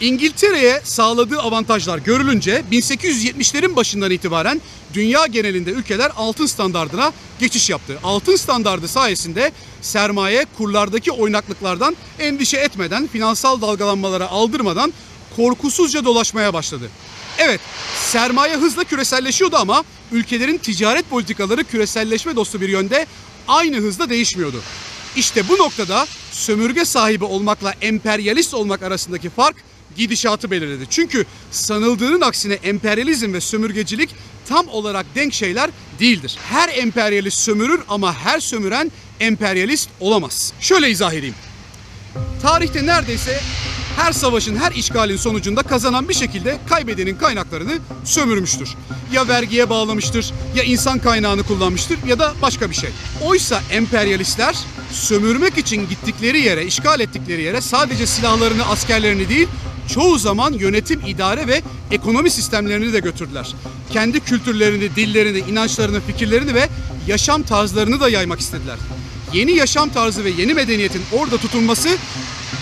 İngiltere'ye 0.00 0.80
sağladığı 0.84 1.40
avantajlar 1.40 1.98
görülünce 1.98 2.64
1870'lerin 2.72 3.76
başından 3.76 4.10
itibaren 4.10 4.60
dünya 4.94 5.26
genelinde 5.26 5.70
ülkeler 5.70 6.12
altın 6.16 6.46
standardına 6.46 7.12
geçiş 7.40 7.70
yaptı. 7.70 7.98
Altın 8.04 8.36
standardı 8.36 8.88
sayesinde 8.88 9.52
sermaye 9.82 10.46
kurlardaki 10.58 11.12
oynaklıklardan 11.12 11.96
endişe 12.18 12.56
etmeden, 12.56 13.06
finansal 13.06 13.60
dalgalanmalara 13.60 14.28
aldırmadan 14.28 14.92
korkusuzca 15.36 16.04
dolaşmaya 16.04 16.54
başladı. 16.54 16.90
Evet, 17.38 17.60
sermaye 17.94 18.56
hızla 18.56 18.84
küreselleşiyordu 18.84 19.56
ama 19.56 19.84
ülkelerin 20.12 20.58
ticaret 20.58 21.10
politikaları 21.10 21.64
küreselleşme 21.64 22.36
dostu 22.36 22.60
bir 22.60 22.68
yönde 22.68 23.06
aynı 23.48 23.76
hızda 23.76 24.10
değişmiyordu. 24.10 24.62
İşte 25.16 25.48
bu 25.48 25.58
noktada 25.58 26.06
sömürge 26.32 26.84
sahibi 26.84 27.24
olmakla 27.24 27.74
emperyalist 27.80 28.54
olmak 28.54 28.82
arasındaki 28.82 29.30
fark 29.30 29.56
gidişatı 29.96 30.50
belirledi. 30.50 30.84
Çünkü 30.90 31.26
sanıldığının 31.50 32.20
aksine 32.20 32.54
emperyalizm 32.54 33.32
ve 33.32 33.40
sömürgecilik 33.40 34.10
tam 34.48 34.68
olarak 34.68 35.06
denk 35.14 35.34
şeyler 35.34 35.70
değildir. 36.00 36.36
Her 36.48 36.68
emperyalist 36.78 37.38
sömürür 37.38 37.80
ama 37.88 38.14
her 38.14 38.40
sömüren 38.40 38.92
emperyalist 39.20 39.88
olamaz. 40.00 40.52
Şöyle 40.60 40.90
izah 40.90 41.12
edeyim. 41.12 41.34
Tarihte 42.42 42.86
neredeyse 42.86 43.40
her 43.96 44.12
savaşın, 44.12 44.56
her 44.56 44.72
işgalin 44.72 45.16
sonucunda 45.16 45.62
kazanan 45.62 46.08
bir 46.08 46.14
şekilde 46.14 46.58
kaybedenin 46.68 47.16
kaynaklarını 47.16 47.78
sömürmüştür. 48.04 48.74
Ya 49.12 49.28
vergiye 49.28 49.70
bağlamıştır, 49.70 50.32
ya 50.54 50.62
insan 50.62 50.98
kaynağını 50.98 51.42
kullanmıştır 51.42 51.98
ya 52.08 52.18
da 52.18 52.34
başka 52.42 52.70
bir 52.70 52.74
şey. 52.74 52.90
Oysa 53.24 53.62
emperyalistler 53.70 54.56
sömürmek 54.92 55.58
için 55.58 55.88
gittikleri 55.88 56.40
yere, 56.40 56.64
işgal 56.64 57.00
ettikleri 57.00 57.42
yere 57.42 57.60
sadece 57.60 58.06
silahlarını, 58.06 58.66
askerlerini 58.66 59.28
değil, 59.28 59.48
çoğu 59.94 60.18
zaman 60.18 60.52
yönetim, 60.52 61.00
idare 61.06 61.46
ve 61.46 61.62
ekonomi 61.90 62.30
sistemlerini 62.30 62.92
de 62.92 63.00
götürdüler. 63.00 63.54
Kendi 63.92 64.20
kültürlerini, 64.20 64.96
dillerini, 64.96 65.38
inançlarını, 65.38 66.00
fikirlerini 66.00 66.54
ve 66.54 66.68
yaşam 67.06 67.42
tarzlarını 67.42 68.00
da 68.00 68.08
yaymak 68.08 68.40
istediler. 68.40 68.76
Yeni 69.36 69.52
yaşam 69.52 69.88
tarzı 69.88 70.24
ve 70.24 70.30
yeni 70.30 70.54
medeniyetin 70.54 71.02
orada 71.12 71.36
tutulması 71.36 71.88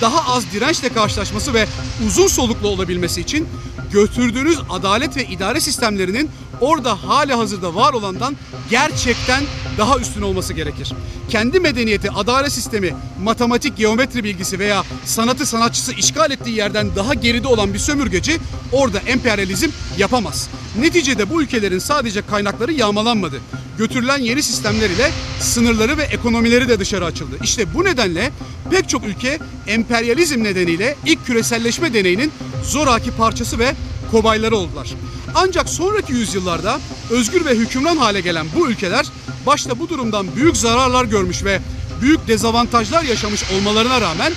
daha 0.01 0.35
az 0.35 0.53
dirençle 0.53 0.89
karşılaşması 0.89 1.55
ve 1.55 1.67
uzun 2.07 2.27
soluklu 2.27 2.69
olabilmesi 2.69 3.21
için 3.21 3.49
götürdüğünüz 3.93 4.59
adalet 4.71 5.17
ve 5.17 5.25
idare 5.25 5.61
sistemlerinin 5.61 6.31
orada 6.61 7.03
hali 7.03 7.35
hazırda 7.35 7.75
var 7.75 7.93
olandan 7.93 8.37
gerçekten 8.71 9.45
daha 9.79 9.99
üstün 9.99 10.23
olması 10.23 10.53
gerekir. 10.53 10.93
Kendi 11.29 11.61
medeniyeti, 11.61 12.11
adalet 12.11 12.53
sistemi, 12.53 12.95
matematik, 13.23 13.77
geometri 13.77 14.25
bilgisi 14.25 14.59
veya 14.59 14.83
sanatı 15.05 15.47
sanatçısı 15.47 15.93
işgal 15.93 16.31
ettiği 16.31 16.57
yerden 16.57 16.97
daha 16.97 17.15
geride 17.15 17.49
olan 17.49 17.75
bir 17.75 17.79
sömürgeci 17.79 18.39
orada 18.73 18.99
emperyalizm 18.99 19.69
yapamaz. 19.99 20.49
Neticede 20.79 21.31
bu 21.31 21.43
ülkelerin 21.43 21.79
sadece 21.79 22.23
kaynakları 22.23 22.73
yağmalanmadı. 22.73 23.41
Götürülen 23.79 24.19
yeni 24.19 24.43
sistemler 24.43 24.91
ile 24.91 25.11
sınırları 25.41 25.99
ve 25.99 26.03
ekonomileri 26.03 26.69
de 26.69 26.81
dışarı 26.81 27.05
açıldı. 27.05 27.37
İşte 27.43 27.75
bu 27.75 27.85
nedenle 27.85 28.31
pek 28.71 28.89
çok 28.89 29.05
ülke 29.05 29.39
emperyalizm 29.67 30.45
nedeniyle 30.45 30.97
ilk 31.07 31.27
küreselleşme 31.27 31.95
deneyinin 31.95 32.33
zoraki 32.63 33.11
parçası 33.11 33.59
ve 33.59 33.75
kobayları 34.11 34.57
oldular. 34.57 34.95
Ancak 35.35 35.69
sonraki 35.69 36.13
yüzyıllarda 36.13 36.81
özgür 37.11 37.45
ve 37.45 37.55
hükümran 37.55 37.97
hale 37.97 38.21
gelen 38.21 38.47
bu 38.57 38.69
ülkeler 38.69 39.07
başta 39.47 39.79
bu 39.79 39.89
durumdan 39.89 40.27
büyük 40.37 40.57
zararlar 40.57 41.05
görmüş 41.05 41.45
ve 41.45 41.61
büyük 42.03 42.29
dezavantajlar 42.29 43.03
yaşamış 43.03 43.45
olmalarına 43.53 44.01
rağmen 44.01 44.33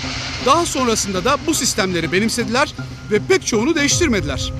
daha 0.45 0.65
sonrasında 0.65 1.25
da 1.25 1.37
bu 1.47 1.53
sistemleri 1.53 2.11
benimsediler 2.11 2.73
ve 3.11 3.19
pek 3.19 3.45
çoğunu 3.45 3.75
değiştirmediler. 3.75 4.53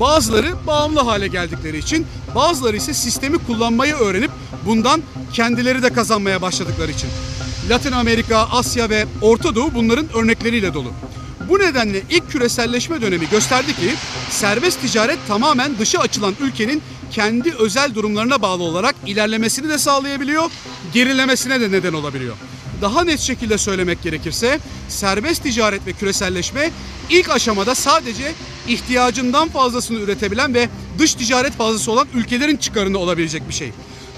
Bazıları 0.00 0.66
bağımlı 0.66 1.00
hale 1.00 1.26
geldikleri 1.26 1.78
için, 1.78 2.06
bazıları 2.34 2.76
ise 2.76 2.94
sistemi 2.94 3.38
kullanmayı 3.38 3.94
öğrenip 3.94 4.30
bundan 4.66 5.02
kendileri 5.32 5.82
de 5.82 5.92
kazanmaya 5.92 6.42
başladıkları 6.42 6.90
için. 6.90 7.10
Latin 7.70 7.92
Amerika, 7.92 8.38
Asya 8.38 8.90
ve 8.90 9.06
Orta 9.22 9.54
Doğu 9.54 9.74
bunların 9.74 10.06
örnekleriyle 10.14 10.74
dolu. 10.74 10.88
Bu 11.48 11.58
nedenle 11.58 12.02
ilk 12.10 12.30
küreselleşme 12.30 13.02
dönemi 13.02 13.28
gösterdi 13.28 13.76
ki 13.76 13.94
serbest 14.30 14.80
ticaret 14.80 15.18
tamamen 15.28 15.78
dışa 15.78 15.98
açılan 15.98 16.34
ülkenin 16.40 16.82
kendi 17.10 17.54
özel 17.54 17.94
durumlarına 17.94 18.42
bağlı 18.42 18.62
olarak 18.62 18.94
ilerlemesini 19.06 19.68
de 19.68 19.78
sağlayabiliyor, 19.78 20.50
gerilemesine 20.94 21.60
de 21.60 21.70
neden 21.70 21.92
olabiliyor. 21.92 22.36
Daha 22.82 23.04
net 23.04 23.20
şekilde 23.20 23.58
söylemek 23.58 24.02
gerekirse 24.02 24.58
serbest 24.88 25.42
ticaret 25.42 25.86
ve 25.86 25.92
küreselleşme 25.92 26.70
ilk 27.10 27.30
aşamada 27.30 27.74
sadece 27.74 28.32
ihtiyacından 28.68 29.48
fazlasını 29.48 30.00
üretebilen 30.00 30.54
ve 30.54 30.68
dış 30.98 31.14
ticaret 31.14 31.52
fazlası 31.52 31.92
olan 31.92 32.06
ülkelerin 32.14 32.56
çıkarını 32.56 32.98
olabilecek 32.98 33.48
bir 33.48 33.54
şey. 33.54 33.72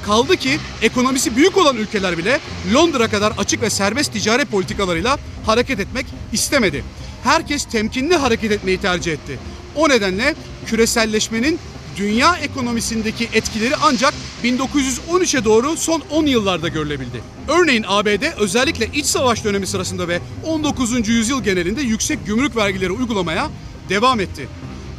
Kaldı 0.07 0.37
ki 0.37 0.59
ekonomisi 0.83 1.37
büyük 1.37 1.57
olan 1.57 1.77
ülkeler 1.77 2.19
bile 2.19 2.41
Londra 2.75 3.09
kadar 3.09 3.33
açık 3.39 3.63
ve 3.63 3.71
serbest 3.71 4.13
ticaret 4.13 4.51
politikalarıyla 4.51 5.19
hareket 5.47 5.81
etmek 5.81 6.07
istemedi. 6.33 6.85
Herkes 7.25 7.65
temkinli 7.65 8.17
hareket 8.17 8.53
etmeyi 8.53 8.79
tercih 8.79 9.13
etti. 9.13 9.39
O 9.77 9.89
nedenle 9.89 10.35
küreselleşmenin 10.67 11.59
dünya 11.97 12.37
ekonomisindeki 12.37 13.29
etkileri 13.33 13.77
ancak 13.77 14.15
1913'e 14.45 15.45
doğru 15.45 15.77
son 15.77 16.03
10 16.11 16.27
yıllarda 16.27 16.69
görülebildi. 16.69 17.23
Örneğin 17.49 17.85
ABD 17.89 18.23
özellikle 18.39 18.87
iç 18.95 19.07
savaş 19.07 19.45
dönemi 19.45 19.67
sırasında 19.67 20.09
ve 20.09 20.21
19. 20.45 21.09
yüzyıl 21.09 21.45
genelinde 21.45 21.83
yüksek 21.83 22.27
gümrük 22.27 22.57
vergileri 22.57 22.93
uygulamaya 22.93 23.51
devam 23.89 24.21
etti. 24.21 24.49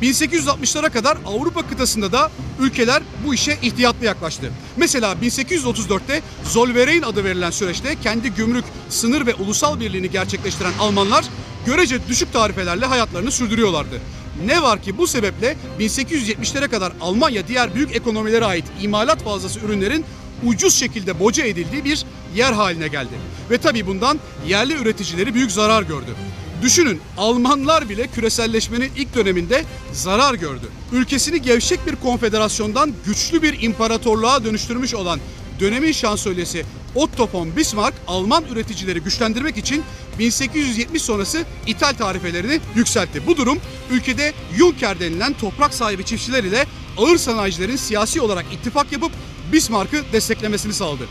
1860'lara 0.01 0.89
kadar 0.89 1.17
Avrupa 1.25 1.67
kıtasında 1.67 2.11
da 2.11 2.31
ülkeler 2.59 3.03
bu 3.25 3.33
işe 3.33 3.57
ihtiyatlı 3.61 4.05
yaklaştı. 4.05 4.51
Mesela 4.77 5.13
1834'te 5.13 6.21
Zollverein 6.43 7.01
adı 7.01 7.23
verilen 7.23 7.51
süreçte 7.51 7.95
kendi 8.03 8.29
gümrük, 8.29 8.65
sınır 8.89 9.25
ve 9.25 9.33
ulusal 9.35 9.79
birliğini 9.79 10.11
gerçekleştiren 10.11 10.73
Almanlar 10.79 11.25
görece 11.65 12.07
düşük 12.07 12.33
tarifelerle 12.33 12.85
hayatlarını 12.85 13.31
sürdürüyorlardı. 13.31 14.01
Ne 14.45 14.61
var 14.61 14.81
ki 14.81 14.97
bu 14.97 15.07
sebeple 15.07 15.57
1870'lere 15.79 16.67
kadar 16.67 16.93
Almanya 17.01 17.47
diğer 17.47 17.75
büyük 17.75 17.95
ekonomilere 17.95 18.45
ait 18.45 18.65
imalat 18.81 19.23
fazlası 19.23 19.59
ürünlerin 19.59 20.05
ucuz 20.45 20.75
şekilde 20.75 21.19
boca 21.19 21.45
edildiği 21.45 21.83
bir 21.85 22.05
yer 22.35 22.53
haline 22.53 22.87
geldi. 22.87 23.13
Ve 23.49 23.57
tabii 23.57 23.87
bundan 23.87 24.19
yerli 24.47 24.73
üreticileri 24.73 25.33
büyük 25.33 25.51
zarar 25.51 25.83
gördü. 25.83 26.15
Düşünün 26.61 27.01
Almanlar 27.17 27.89
bile 27.89 28.07
küreselleşmenin 28.07 28.91
ilk 28.97 29.15
döneminde 29.15 29.63
zarar 29.93 30.33
gördü. 30.33 30.65
Ülkesini 30.91 31.41
gevşek 31.41 31.87
bir 31.87 31.95
konfederasyondan 31.95 32.93
güçlü 33.05 33.41
bir 33.41 33.61
imparatorluğa 33.61 34.43
dönüştürmüş 34.43 34.93
olan 34.93 35.19
dönemin 35.59 35.91
şansölyesi 35.91 36.65
Otto 36.95 37.29
von 37.33 37.55
Bismarck 37.55 37.93
Alman 38.07 38.43
üreticileri 38.51 38.99
güçlendirmek 38.99 39.57
için 39.57 39.83
1870 40.19 41.01
sonrası 41.01 41.45
ithal 41.67 41.93
tarifelerini 41.93 42.59
yükseltti. 42.75 43.27
Bu 43.27 43.37
durum 43.37 43.59
ülkede 43.91 44.33
Juncker 44.57 44.99
denilen 44.99 45.33
toprak 45.33 45.73
sahibi 45.73 46.05
çiftçiler 46.05 46.43
ile 46.43 46.65
ağır 46.97 47.17
sanayicilerin 47.17 47.75
siyasi 47.75 48.21
olarak 48.21 48.45
ittifak 48.53 48.91
yapıp 48.91 49.11
Bismarck'ı 49.51 50.03
desteklemesini 50.13 50.73
sağladı. 50.73 51.07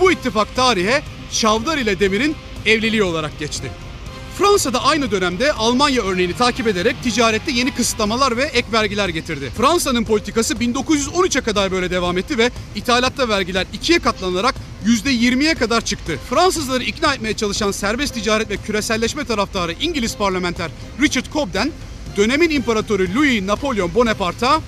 Bu 0.00 0.12
ittifak 0.12 0.56
tarihe 0.56 1.02
Çavdar 1.32 1.78
ile 1.78 2.00
Demir'in 2.00 2.36
evliliği 2.66 3.02
olarak 3.02 3.38
geçti. 3.38 3.70
Fransa'da 4.40 4.84
aynı 4.84 5.10
dönemde 5.10 5.52
Almanya 5.52 6.02
örneğini 6.02 6.36
takip 6.36 6.66
ederek 6.66 6.96
ticarette 7.02 7.52
yeni 7.52 7.74
kısıtlamalar 7.74 8.36
ve 8.36 8.42
ek 8.42 8.68
vergiler 8.72 9.08
getirdi. 9.08 9.50
Fransa'nın 9.56 10.04
politikası 10.04 10.54
1913'e 10.54 11.40
kadar 11.40 11.72
böyle 11.72 11.90
devam 11.90 12.18
etti 12.18 12.38
ve 12.38 12.50
ithalatta 12.74 13.28
vergiler 13.28 13.66
ikiye 13.72 13.98
katlanarak 13.98 14.54
%20'ye 14.86 15.54
kadar 15.54 15.80
çıktı. 15.80 16.18
Fransızları 16.30 16.82
ikna 16.82 17.14
etmeye 17.14 17.34
çalışan 17.34 17.70
serbest 17.70 18.14
ticaret 18.14 18.50
ve 18.50 18.56
küreselleşme 18.56 19.24
taraftarı 19.24 19.72
İngiliz 19.72 20.16
parlamenter 20.16 20.70
Richard 21.00 21.32
Cobden, 21.32 21.72
dönemin 22.16 22.50
imparatoru 22.50 23.06
Louis 23.14 23.42
Napolyon 23.42 23.94
Bonaparte'a 23.94 24.60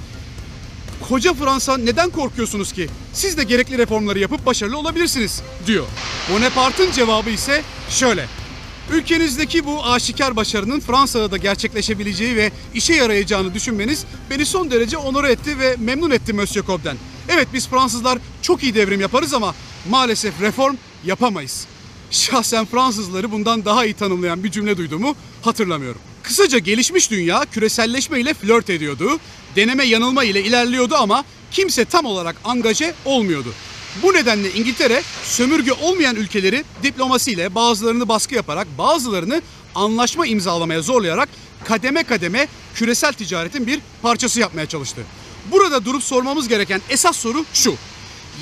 Koca 1.09 1.35
Fransa 1.35 1.79
neden 1.79 2.11
korkuyorsunuz 2.11 2.73
ki? 2.73 2.89
Siz 3.13 3.37
de 3.37 3.45
gerekli 3.45 3.79
reformları 3.79 4.19
yapıp 4.19 4.47
başarılı 4.47 4.79
olabilirsiniz 4.79 5.43
diyor. 5.67 5.87
Bonaparte'ın 6.33 6.93
cevabı 6.93 7.31
ise 7.31 7.63
şöyle. 7.91 8.42
Ülkenizdeki 8.91 9.67
bu 9.67 9.85
aşikar 9.85 10.37
başarının 10.37 10.81
Fransa'da 10.81 11.31
da 11.31 11.37
gerçekleşebileceği 11.37 12.37
ve 12.37 12.51
işe 12.75 12.95
yarayacağını 12.95 13.55
düşünmeniz 13.55 14.05
beni 14.31 14.47
son 14.47 14.71
derece 14.71 14.97
onur 14.97 15.25
etti 15.25 15.59
ve 15.59 15.77
memnun 15.79 16.11
etti 16.11 16.33
Monsieur 16.33 16.67
Cobden. 16.67 16.97
Evet 17.29 17.49
biz 17.53 17.69
Fransızlar 17.69 18.19
çok 18.43 18.63
iyi 18.63 18.75
devrim 18.75 19.01
yaparız 19.01 19.35
ama 19.35 19.55
maalesef 19.91 20.41
reform 20.41 20.77
yapamayız. 21.05 21.67
Şahsen 22.11 22.67
Fransızları 22.67 23.33
bundan 23.33 23.65
daha 23.65 23.85
iyi 23.85 23.95
tanımlayan 23.95 24.45
bir 24.45 24.51
cümle 24.51 24.77
duyduğumu 24.77 25.15
hatırlamıyorum. 25.43 26.01
Kısaca 26.23 26.59
gelişmiş 26.59 27.11
dünya 27.11 27.45
küreselleşme 27.53 28.21
ile 28.21 28.35
flört 28.35 28.71
ediyordu. 28.71 29.19
Deneme 29.57 29.85
yanılma 29.85 30.25
ile 30.25 30.45
ilerliyordu 30.45 30.95
ama 30.95 31.25
kimse 31.51 31.85
tam 31.85 32.05
olarak 32.05 32.37
angaje 32.45 32.95
olmuyordu. 33.05 33.55
Bu 34.03 34.13
nedenle 34.13 34.53
İngiltere 34.53 35.03
sömürge 35.25 35.73
olmayan 35.73 36.17
ülkeleri 36.17 36.65
diplomasiyle 36.83 37.55
bazılarını 37.55 38.09
baskı 38.09 38.35
yaparak 38.35 38.69
bazılarını 38.79 39.43
anlaşma 39.75 40.27
imzalamaya 40.27 40.83
zorlayarak 40.83 41.29
kademe 41.65 42.05
kademe 42.05 42.49
küresel 42.75 43.13
ticaretin 43.13 43.67
bir 43.67 43.81
parçası 44.03 44.41
yapmaya 44.41 44.67
çalıştı. 44.67 45.03
Burada 45.51 45.85
durup 45.85 46.03
sormamız 46.03 46.49
gereken 46.49 46.81
esas 46.91 47.17
soru 47.17 47.45
şu. 47.55 47.75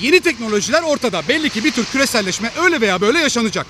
Yeni 0.01 0.21
teknolojiler 0.21 0.83
ortada. 0.83 1.23
Belli 1.29 1.51
ki 1.51 1.65
bir 1.65 1.71
tür 1.71 1.85
küreselleşme 1.85 2.51
öyle 2.65 2.81
veya 2.81 3.01
böyle 3.01 3.19
yaşanacak. 3.19 3.67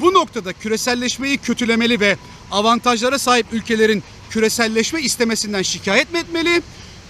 Bu 0.00 0.14
noktada 0.14 0.52
küreselleşmeyi 0.52 1.38
kötülemeli 1.38 2.00
ve 2.00 2.16
avantajlara 2.50 3.18
sahip 3.18 3.46
ülkelerin 3.52 4.02
küreselleşme 4.30 5.02
istemesinden 5.02 5.62
şikayet 5.62 6.12
mi 6.12 6.18
etmeli? 6.18 6.62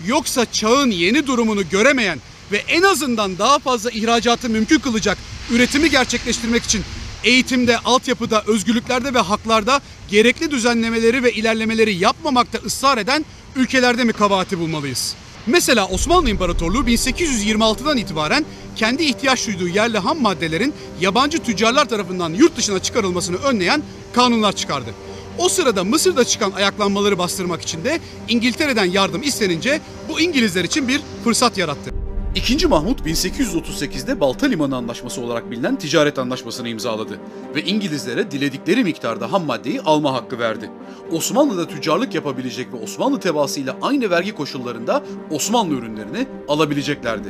Yoksa 0.06 0.52
çağın 0.52 0.90
yeni 0.90 1.26
durumunu 1.26 1.68
göremeyen 1.68 2.20
ve 2.52 2.56
en 2.56 2.82
azından 2.82 3.38
daha 3.38 3.58
fazla 3.58 3.90
ihracatı 3.90 4.50
mümkün 4.50 4.78
kılacak 4.78 5.18
üretimi 5.50 5.90
gerçekleştirmek 5.90 6.64
için 6.64 6.82
eğitimde, 7.24 7.78
altyapıda, 7.78 8.42
özgürlüklerde 8.46 9.14
ve 9.14 9.18
haklarda 9.18 9.80
gerekli 10.10 10.50
düzenlemeleri 10.50 11.22
ve 11.22 11.32
ilerlemeleri 11.32 11.94
yapmamakta 11.94 12.58
ısrar 12.58 12.98
eden 12.98 13.24
ülkelerde 13.56 14.04
mi 14.04 14.12
kabahati 14.12 14.58
bulmalıyız? 14.58 15.14
Mesela 15.46 15.88
Osmanlı 15.88 16.30
İmparatorluğu 16.30 16.82
1826'dan 16.82 17.96
itibaren 17.96 18.44
kendi 18.76 19.02
ihtiyaç 19.02 19.46
duyduğu 19.46 19.68
yerli 19.68 19.98
ham 19.98 20.22
maddelerin 20.22 20.74
yabancı 21.00 21.38
tüccarlar 21.38 21.88
tarafından 21.88 22.34
yurt 22.34 22.56
dışına 22.56 22.78
çıkarılmasını 22.78 23.36
önleyen 23.36 23.82
kanunlar 24.14 24.52
çıkardı. 24.52 24.90
O 25.38 25.48
sırada 25.48 25.84
Mısır'da 25.84 26.24
çıkan 26.24 26.52
ayaklanmaları 26.52 27.18
bastırmak 27.18 27.62
için 27.62 27.84
de 27.84 28.00
İngiltere'den 28.28 28.84
yardım 28.84 29.22
istenince 29.22 29.80
bu 30.08 30.20
İngilizler 30.20 30.64
için 30.64 30.88
bir 30.88 31.00
fırsat 31.24 31.58
yarattı. 31.58 32.05
İkinci 32.36 32.66
Mahmut 32.66 33.00
1838'de 33.00 34.20
Balta 34.20 34.46
Limanı 34.46 34.76
Anlaşması 34.76 35.20
olarak 35.20 35.50
bilinen 35.50 35.76
ticaret 35.76 36.18
anlaşmasını 36.18 36.68
imzaladı 36.68 37.20
ve 37.54 37.62
İngilizlere 37.62 38.30
diledikleri 38.30 38.84
miktarda 38.84 39.32
ham 39.32 39.44
maddeyi 39.44 39.80
alma 39.80 40.12
hakkı 40.12 40.38
verdi. 40.38 40.70
Osmanlı'da 41.12 41.68
tüccarlık 41.68 42.14
yapabilecek 42.14 42.72
ve 42.72 42.76
Osmanlı 42.76 43.20
tebaasıyla 43.20 43.76
aynı 43.82 44.10
vergi 44.10 44.34
koşullarında 44.34 45.02
Osmanlı 45.30 45.74
ürünlerini 45.74 46.26
alabileceklerdi. 46.48 47.28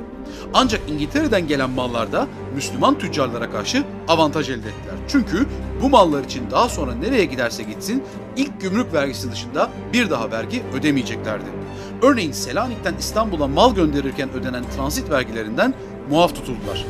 Ancak 0.55 0.81
İngiltere'den 0.91 1.49
gelen 1.49 1.71
mallarda 1.71 2.27
Müslüman 2.55 2.99
tüccarlara 2.99 3.51
karşı 3.51 3.85
avantaj 4.09 4.51
elde 4.51 4.69
ettiler. 4.69 4.97
Çünkü 5.09 5.47
bu 5.83 5.89
mallar 5.89 6.25
için 6.25 6.51
daha 6.51 6.69
sonra 6.69 6.95
nereye 6.95 7.25
giderse 7.25 7.63
gitsin 7.63 8.03
ilk 8.37 8.61
gümrük 8.61 8.93
vergisi 8.93 9.33
dışında 9.33 9.71
bir 9.93 10.11
daha 10.11 10.31
vergi 10.31 10.63
ödemeyeceklerdi. 10.75 11.66
Örneğin 12.03 12.33
Selanik'ten 12.33 12.95
İstanbul'a 12.99 13.47
mal 13.47 13.75
gönderirken 13.75 14.33
ödenen 14.33 14.65
transit 14.77 15.11
vergilerinden 15.11 15.75
muaf 16.11 16.35
tutuldular. 16.35 16.85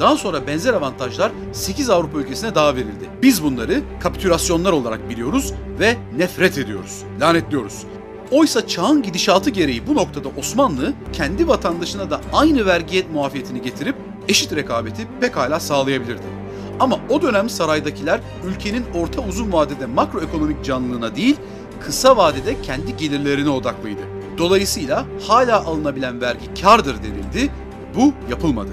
Daha 0.00 0.16
sonra 0.16 0.46
benzer 0.46 0.74
avantajlar 0.74 1.32
8 1.52 1.90
Avrupa 1.90 2.18
ülkesine 2.18 2.54
daha 2.54 2.74
verildi. 2.74 3.10
Biz 3.22 3.44
bunları 3.44 3.80
kapitülasyonlar 4.00 4.72
olarak 4.72 5.10
biliyoruz 5.10 5.52
ve 5.80 5.96
nefret 6.16 6.58
ediyoruz, 6.58 7.02
lanetliyoruz. 7.20 7.82
Oysa 8.30 8.66
çağın 8.66 9.02
gidişatı 9.02 9.50
gereği 9.50 9.86
bu 9.86 9.94
noktada 9.94 10.28
Osmanlı 10.38 10.92
kendi 11.12 11.48
vatandaşına 11.48 12.10
da 12.10 12.20
aynı 12.32 12.66
vergiyet 12.66 13.10
muafiyetini 13.10 13.62
getirip 13.62 13.96
eşit 14.28 14.56
rekabeti 14.56 15.06
pekala 15.20 15.60
sağlayabilirdi. 15.60 16.22
Ama 16.80 16.98
o 17.10 17.22
dönem 17.22 17.50
saraydakiler 17.50 18.20
ülkenin 18.44 18.84
orta 18.94 19.22
uzun 19.22 19.52
vadede 19.52 19.86
makroekonomik 19.86 20.64
canlılığına 20.64 21.16
değil, 21.16 21.36
kısa 21.80 22.16
vadede 22.16 22.62
kendi 22.62 22.96
gelirlerine 22.96 23.50
odaklıydı. 23.50 24.19
Dolayısıyla 24.40 25.06
hala 25.26 25.64
alınabilen 25.64 26.20
vergi 26.20 26.62
kardır 26.62 26.96
denildi. 27.02 27.52
Bu 27.96 28.12
yapılmadı. 28.30 28.70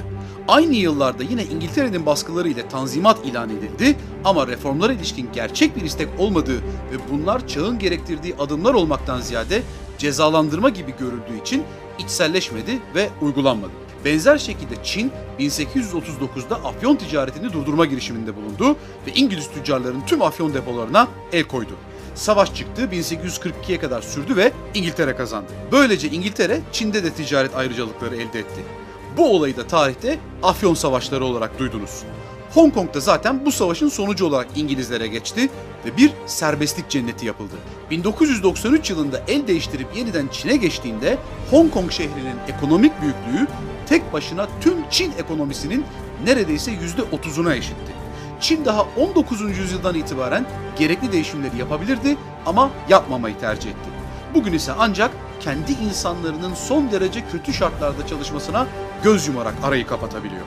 Aynı 0.47 0.73
yıllarda 0.73 1.23
yine 1.23 1.43
İngiltere'nin 1.43 2.05
baskıları 2.05 2.49
ile 2.49 2.69
tanzimat 2.69 3.25
ilan 3.25 3.49
edildi 3.49 3.97
ama 4.25 4.47
reformlara 4.47 4.93
ilişkin 4.93 5.29
gerçek 5.33 5.75
bir 5.75 5.81
istek 5.81 6.07
olmadığı 6.17 6.57
ve 6.57 6.97
bunlar 7.11 7.47
çağın 7.47 7.79
gerektirdiği 7.79 8.35
adımlar 8.39 8.73
olmaktan 8.73 9.21
ziyade 9.21 9.61
cezalandırma 9.97 10.69
gibi 10.69 10.93
görüldüğü 10.99 11.41
için 11.41 11.63
içselleşmedi 11.99 12.79
ve 12.95 13.09
uygulanmadı. 13.21 13.71
Benzer 14.05 14.37
şekilde 14.37 14.75
Çin 14.83 15.11
1839'da 15.39 16.55
afyon 16.55 16.95
ticaretini 16.95 17.53
durdurma 17.53 17.85
girişiminde 17.85 18.35
bulundu 18.35 18.77
ve 19.07 19.11
İngiliz 19.15 19.51
tüccarların 19.51 20.01
tüm 20.07 20.21
afyon 20.21 20.53
depolarına 20.53 21.07
el 21.31 21.43
koydu. 21.43 21.73
Savaş 22.17 22.55
çıktı 22.55 22.89
1842'ye 22.91 23.79
kadar 23.79 24.01
sürdü 24.01 24.35
ve 24.35 24.51
İngiltere 24.73 25.15
kazandı. 25.15 25.51
Böylece 25.71 26.07
İngiltere 26.07 26.59
Çin'de 26.71 27.03
de 27.03 27.13
ticaret 27.13 27.55
ayrıcalıkları 27.55 28.15
elde 28.15 28.39
etti. 28.39 28.61
Bu 29.17 29.35
olayı 29.35 29.57
da 29.57 29.67
tarihte 29.67 30.19
Afyon 30.43 30.73
Savaşları 30.73 31.25
olarak 31.25 31.59
duydunuz. 31.59 32.03
Hong 32.53 32.73
Kong'da 32.73 32.99
zaten 32.99 33.45
bu 33.45 33.51
savaşın 33.51 33.89
sonucu 33.89 34.25
olarak 34.25 34.47
İngilizlere 34.55 35.07
geçti 35.07 35.49
ve 35.85 35.97
bir 35.97 36.11
serbestlik 36.25 36.89
cenneti 36.89 37.25
yapıldı. 37.25 37.55
1993 37.91 38.89
yılında 38.89 39.21
el 39.27 39.47
değiştirip 39.47 39.87
yeniden 39.95 40.27
Çin'e 40.27 40.55
geçtiğinde 40.55 41.17
Hong 41.51 41.73
Kong 41.73 41.91
şehrinin 41.91 42.35
ekonomik 42.47 43.01
büyüklüğü 43.01 43.47
tek 43.89 44.13
başına 44.13 44.47
tüm 44.61 44.89
Çin 44.89 45.11
ekonomisinin 45.19 45.85
neredeyse 46.25 46.71
%30'una 46.71 47.55
eşitti. 47.57 48.06
Çin 48.41 48.65
daha 48.65 48.85
19. 48.97 49.41
yüzyıldan 49.57 49.95
itibaren 49.95 50.45
gerekli 50.79 51.11
değişimleri 51.11 51.57
yapabilirdi 51.57 52.17
ama 52.45 52.69
yapmamayı 52.89 53.39
tercih 53.39 53.69
etti. 53.69 53.89
Bugün 54.33 54.53
ise 54.53 54.71
ancak 54.79 55.11
kendi 55.39 55.71
insanlarının 55.71 56.53
son 56.53 56.91
derece 56.91 57.23
kötü 57.31 57.53
şartlarda 57.53 58.07
çalışmasına 58.07 58.67
göz 59.03 59.27
yumarak 59.27 59.53
arayı 59.63 59.87
kapatabiliyor. 59.87 60.41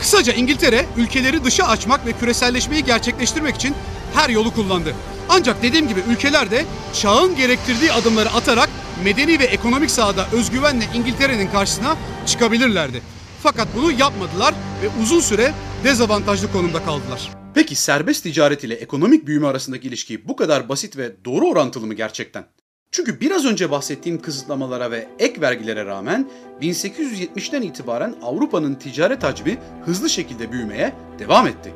Kısaca 0.00 0.32
İngiltere 0.32 0.86
ülkeleri 0.96 1.44
dışa 1.44 1.64
açmak 1.64 2.06
ve 2.06 2.12
küreselleşmeyi 2.12 2.84
gerçekleştirmek 2.84 3.56
için 3.56 3.74
her 4.14 4.28
yolu 4.28 4.54
kullandı. 4.54 4.94
Ancak 5.28 5.62
dediğim 5.62 5.88
gibi 5.88 6.00
ülkeler 6.08 6.50
de 6.50 6.64
çağın 6.92 7.36
gerektirdiği 7.36 7.92
adımları 7.92 8.30
atarak 8.30 8.68
medeni 9.04 9.38
ve 9.38 9.44
ekonomik 9.44 9.90
sahada 9.90 10.26
özgüvenle 10.32 10.84
İngiltere'nin 10.94 11.48
karşısına 11.48 11.96
çıkabilirlerdi. 12.26 13.02
Fakat 13.42 13.68
bunu 13.76 13.92
yapmadılar 13.92 14.54
ve 14.82 15.02
uzun 15.02 15.20
süre 15.20 15.52
dezavantajlı 15.84 16.52
konumda 16.52 16.84
kaldılar. 16.84 17.30
Peki 17.54 17.74
serbest 17.74 18.22
ticaret 18.22 18.64
ile 18.64 18.74
ekonomik 18.74 19.26
büyüme 19.26 19.46
arasındaki 19.46 19.88
ilişki 19.88 20.28
bu 20.28 20.36
kadar 20.36 20.68
basit 20.68 20.96
ve 20.96 21.24
doğru 21.24 21.48
orantılı 21.48 21.86
mı 21.86 21.94
gerçekten? 21.94 22.44
Çünkü 22.90 23.20
biraz 23.20 23.44
önce 23.44 23.70
bahsettiğim 23.70 24.22
kısıtlamalara 24.22 24.90
ve 24.90 25.08
ek 25.18 25.40
vergilere 25.40 25.84
rağmen 25.84 26.30
1870'ten 26.62 27.62
itibaren 27.62 28.14
Avrupa'nın 28.22 28.74
ticaret 28.74 29.22
hacmi 29.22 29.58
hızlı 29.84 30.10
şekilde 30.10 30.52
büyümeye 30.52 30.92
devam 31.18 31.46
etti. 31.46 31.72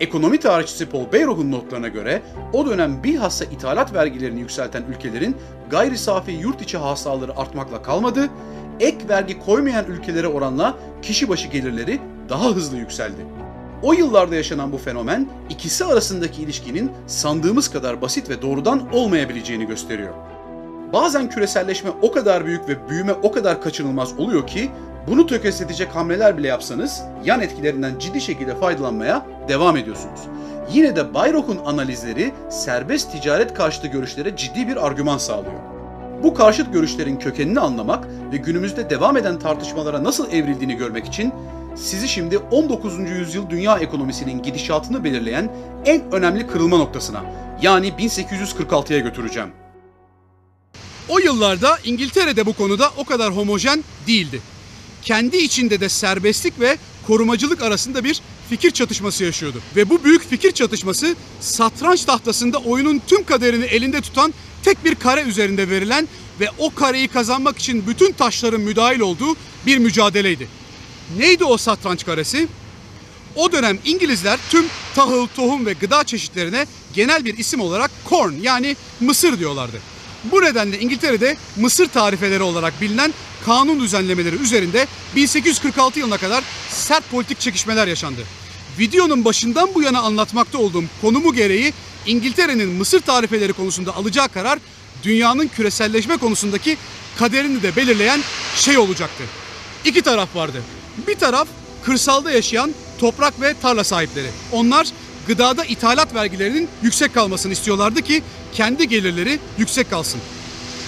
Ekonomi 0.00 0.40
tarihçisi 0.40 0.86
Paul 0.86 1.12
Bayrock'un 1.12 1.52
notlarına 1.52 1.88
göre 1.88 2.22
o 2.52 2.66
dönem 2.66 3.04
bilhassa 3.04 3.44
ithalat 3.44 3.94
vergilerini 3.94 4.40
yükselten 4.40 4.82
ülkelerin 4.82 5.36
gayri 5.70 5.98
safi 5.98 6.32
yurt 6.32 6.62
içi 6.62 6.78
hasılaları 6.78 7.36
artmakla 7.36 7.82
kalmadı, 7.82 8.28
ek 8.80 9.08
vergi 9.08 9.38
koymayan 9.38 9.86
ülkelere 9.86 10.28
oranla 10.28 10.78
kişi 11.02 11.28
başı 11.28 11.48
gelirleri 11.48 12.00
daha 12.28 12.48
hızlı 12.48 12.76
yükseldi. 12.76 13.26
O 13.82 13.92
yıllarda 13.92 14.34
yaşanan 14.34 14.72
bu 14.72 14.78
fenomen 14.78 15.28
ikisi 15.50 15.84
arasındaki 15.84 16.42
ilişkinin 16.42 16.92
sandığımız 17.06 17.70
kadar 17.70 18.02
basit 18.02 18.30
ve 18.30 18.42
doğrudan 18.42 18.92
olmayabileceğini 18.92 19.66
gösteriyor. 19.66 20.14
Bazen 20.92 21.30
küreselleşme 21.30 21.90
o 22.02 22.12
kadar 22.12 22.46
büyük 22.46 22.68
ve 22.68 22.88
büyüme 22.88 23.12
o 23.12 23.32
kadar 23.32 23.62
kaçınılmaz 23.62 24.18
oluyor 24.18 24.46
ki 24.46 24.70
bunu 25.06 25.26
tökezletecek 25.26 25.96
hamleler 25.96 26.38
bile 26.38 26.48
yapsanız 26.48 27.02
yan 27.24 27.40
etkilerinden 27.40 27.98
ciddi 27.98 28.20
şekilde 28.20 28.54
faydalanmaya 28.54 29.26
devam 29.48 29.76
ediyorsunuz. 29.76 30.20
Yine 30.72 30.96
de 30.96 31.14
Bayrock'un 31.14 31.58
analizleri 31.66 32.32
serbest 32.50 33.12
ticaret 33.12 33.54
karşıtı 33.54 33.86
görüşlere 33.86 34.36
ciddi 34.36 34.68
bir 34.68 34.86
argüman 34.86 35.18
sağlıyor. 35.18 35.60
Bu 36.22 36.34
karşıt 36.34 36.72
görüşlerin 36.72 37.16
kökenini 37.16 37.60
anlamak 37.60 38.08
ve 38.32 38.36
günümüzde 38.36 38.90
devam 38.90 39.16
eden 39.16 39.38
tartışmalara 39.38 40.04
nasıl 40.04 40.32
evrildiğini 40.32 40.76
görmek 40.76 41.06
için 41.06 41.32
sizi 41.82 42.08
şimdi 42.08 42.38
19. 42.38 42.98
yüzyıl 42.98 43.50
dünya 43.50 43.78
ekonomisinin 43.78 44.42
gidişatını 44.42 45.04
belirleyen 45.04 45.52
en 45.84 46.12
önemli 46.12 46.46
kırılma 46.46 46.76
noktasına 46.76 47.24
yani 47.62 47.88
1846'ya 47.88 48.98
götüreceğim. 48.98 49.48
O 51.08 51.18
yıllarda 51.18 51.78
İngiltere'de 51.84 52.46
bu 52.46 52.52
konuda 52.52 52.90
o 52.96 53.04
kadar 53.04 53.36
homojen 53.36 53.84
değildi. 54.06 54.40
Kendi 55.02 55.36
içinde 55.36 55.80
de 55.80 55.88
serbestlik 55.88 56.60
ve 56.60 56.76
korumacılık 57.06 57.62
arasında 57.62 58.04
bir 58.04 58.20
fikir 58.50 58.70
çatışması 58.70 59.24
yaşıyordu. 59.24 59.58
Ve 59.76 59.90
bu 59.90 60.04
büyük 60.04 60.28
fikir 60.28 60.52
çatışması 60.52 61.16
satranç 61.40 62.04
tahtasında 62.04 62.58
oyunun 62.58 63.02
tüm 63.06 63.24
kaderini 63.24 63.64
elinde 63.64 64.00
tutan 64.00 64.34
tek 64.62 64.84
bir 64.84 64.94
kare 64.94 65.22
üzerinde 65.22 65.70
verilen 65.70 66.08
ve 66.40 66.48
o 66.58 66.74
kareyi 66.74 67.08
kazanmak 67.08 67.58
için 67.58 67.86
bütün 67.86 68.12
taşların 68.12 68.60
müdahil 68.60 69.00
olduğu 69.00 69.36
bir 69.66 69.78
mücadeleydi. 69.78 70.48
Neydi 71.16 71.44
o 71.44 71.56
satranç 71.56 72.04
karesi? 72.04 72.48
O 73.36 73.52
dönem 73.52 73.78
İngilizler 73.84 74.38
tüm 74.50 74.66
tahıl, 74.94 75.26
tohum 75.26 75.66
ve 75.66 75.72
gıda 75.72 76.04
çeşitlerine 76.04 76.66
genel 76.94 77.24
bir 77.24 77.38
isim 77.38 77.60
olarak 77.60 77.90
corn 78.08 78.32
yani 78.42 78.76
mısır 79.00 79.38
diyorlardı. 79.38 79.80
Bu 80.24 80.42
nedenle 80.42 80.80
İngiltere'de 80.80 81.36
mısır 81.56 81.88
tarifeleri 81.88 82.42
olarak 82.42 82.80
bilinen 82.80 83.14
kanun 83.46 83.80
düzenlemeleri 83.80 84.36
üzerinde 84.36 84.86
1846 85.16 85.98
yılına 85.98 86.16
kadar 86.16 86.44
sert 86.70 87.10
politik 87.10 87.40
çekişmeler 87.40 87.86
yaşandı. 87.86 88.20
Videonun 88.78 89.24
başından 89.24 89.74
bu 89.74 89.82
yana 89.82 90.00
anlatmakta 90.00 90.58
olduğum 90.58 90.84
konumu 91.00 91.34
gereği 91.34 91.72
İngiltere'nin 92.06 92.68
mısır 92.68 93.00
tarifeleri 93.00 93.52
konusunda 93.52 93.96
alacağı 93.96 94.28
karar 94.28 94.58
dünyanın 95.02 95.48
küreselleşme 95.48 96.16
konusundaki 96.16 96.76
kaderini 97.18 97.62
de 97.62 97.76
belirleyen 97.76 98.20
şey 98.56 98.78
olacaktı. 98.78 99.24
İki 99.84 100.02
taraf 100.02 100.36
vardı. 100.36 100.62
Bir 101.06 101.14
taraf 101.14 101.48
kırsalda 101.84 102.30
yaşayan 102.30 102.74
toprak 102.98 103.40
ve 103.40 103.54
tarla 103.62 103.84
sahipleri. 103.84 104.28
Onlar 104.52 104.86
gıdada 105.26 105.64
ithalat 105.64 106.14
vergilerinin 106.14 106.68
yüksek 106.82 107.14
kalmasını 107.14 107.52
istiyorlardı 107.52 108.02
ki 108.02 108.22
kendi 108.54 108.88
gelirleri 108.88 109.38
yüksek 109.58 109.90
kalsın. 109.90 110.20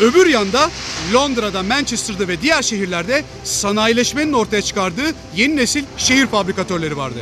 Öbür 0.00 0.26
yanda 0.26 0.70
Londra'da, 1.14 1.62
Manchester'da 1.62 2.28
ve 2.28 2.42
diğer 2.42 2.62
şehirlerde 2.62 3.24
sanayileşmenin 3.44 4.32
ortaya 4.32 4.62
çıkardığı 4.62 5.14
yeni 5.36 5.56
nesil 5.56 5.84
şehir 5.96 6.26
fabrikatörleri 6.26 6.96
vardı. 6.96 7.18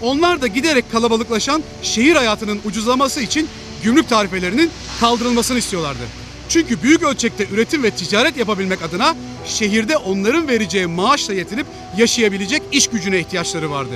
Onlar 0.00 0.42
da 0.42 0.46
giderek 0.46 0.92
kalabalıklaşan 0.92 1.62
şehir 1.82 2.16
hayatının 2.16 2.60
ucuzlaması 2.64 3.20
için 3.20 3.48
gümrük 3.82 4.08
tarifelerinin 4.08 4.70
kaldırılmasını 5.00 5.58
istiyorlardı. 5.58 6.25
Çünkü 6.48 6.82
büyük 6.82 7.02
ölçekte 7.02 7.46
üretim 7.52 7.82
ve 7.82 7.90
ticaret 7.90 8.36
yapabilmek 8.36 8.82
adına 8.82 9.16
şehirde 9.46 9.96
onların 9.96 10.48
vereceği 10.48 10.86
maaşla 10.86 11.34
yetinip 11.34 11.66
yaşayabilecek 11.96 12.62
iş 12.72 12.86
gücüne 12.86 13.18
ihtiyaçları 13.18 13.70
vardı. 13.70 13.94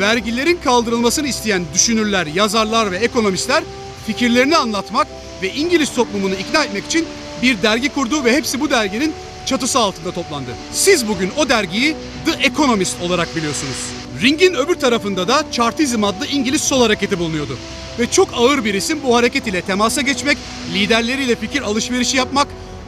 Vergilerin 0.00 0.58
kaldırılmasını 0.64 1.28
isteyen 1.28 1.62
düşünürler, 1.74 2.26
yazarlar 2.26 2.92
ve 2.92 2.96
ekonomistler 2.96 3.64
fikirlerini 4.06 4.56
anlatmak 4.56 5.06
ve 5.42 5.54
İngiliz 5.54 5.94
toplumunu 5.94 6.34
ikna 6.34 6.64
etmek 6.64 6.86
için 6.86 7.06
bir 7.42 7.62
dergi 7.62 7.88
kurdu 7.88 8.24
ve 8.24 8.32
hepsi 8.36 8.60
bu 8.60 8.70
derginin 8.70 9.12
çatısı 9.46 9.78
altında 9.78 10.12
toplandı. 10.12 10.50
Siz 10.72 11.08
bugün 11.08 11.30
o 11.36 11.48
dergiyi 11.48 11.96
The 12.24 12.46
Economist 12.46 13.02
olarak 13.02 13.36
biliyorsunuz. 13.36 13.76
Ringin 14.22 14.54
öbür 14.54 14.74
tarafında 14.74 15.28
da 15.28 15.44
Chartizm 15.52 16.04
adlı 16.04 16.26
İngiliz 16.26 16.60
sol 16.60 16.80
hareketi 16.82 17.18
bulunuyordu. 17.18 17.58
Ve 17.98 18.10
çok 18.10 18.28
ağır 18.34 18.64
bir 18.64 18.74
isim 18.74 19.02
bu 19.02 19.16
hareket 19.16 19.46
ile 19.46 19.62
temasa 19.62 20.00
geçmek, 20.00 20.38
liderleriyle 20.74 21.36
fikir 21.36 21.62
alışverişi 21.62 22.16
yapmak, 22.16 22.46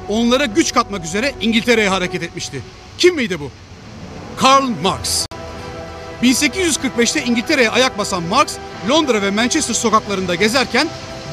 onlara 0.09 0.45
güç 0.45 0.75
katmak 0.75 1.05
üzere 1.05 1.35
İngiltere'ye 1.41 1.89
hareket 1.89 2.23
etmişti. 2.23 2.63
Kim 2.99 3.15
miydi 3.15 3.41
bu? 3.41 3.51
Karl 4.37 4.69
Marx. 4.83 5.27
1845'te 6.23 7.25
İngiltere'ye 7.25 7.71
ayak 7.71 7.99
basan 7.99 8.23
Marx, 8.23 8.57
Londra 8.89 9.23
ve 9.23 9.31
Manchester 9.31 9.75
sokaklarında 9.75 10.35
gezerken 10.35 10.89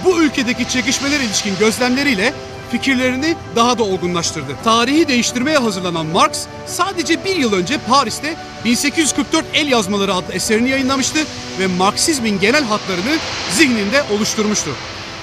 bu 0.06 0.22
ülkedeki 0.22 0.70
çekişmeler 0.70 1.20
ilişkin 1.20 1.54
gözlemleriyle 1.60 2.34
fikirlerini 2.72 3.36
daha 3.56 3.78
da 3.78 3.84
olgunlaştırdı. 3.84 4.56
Tarihi 4.64 5.08
değiştirmeye 5.08 5.58
hazırlanan 5.58 6.06
Marx 6.06 6.46
sadece 6.68 7.26
bir 7.26 7.36
yıl 7.36 7.54
önce 7.54 7.78
Paris'te 7.78 8.36
1844 8.66 9.46
El 9.54 9.68
Yazmaları 9.68 10.14
adlı 10.14 10.34
eserini 10.34 10.70
yayınlamıştı 10.70 11.20
ve 11.60 11.68
Marksizmin 11.68 12.40
genel 12.40 12.64
hatlarını 12.64 13.18
zihninde 13.52 14.04
oluşturmuştu. 14.16 14.72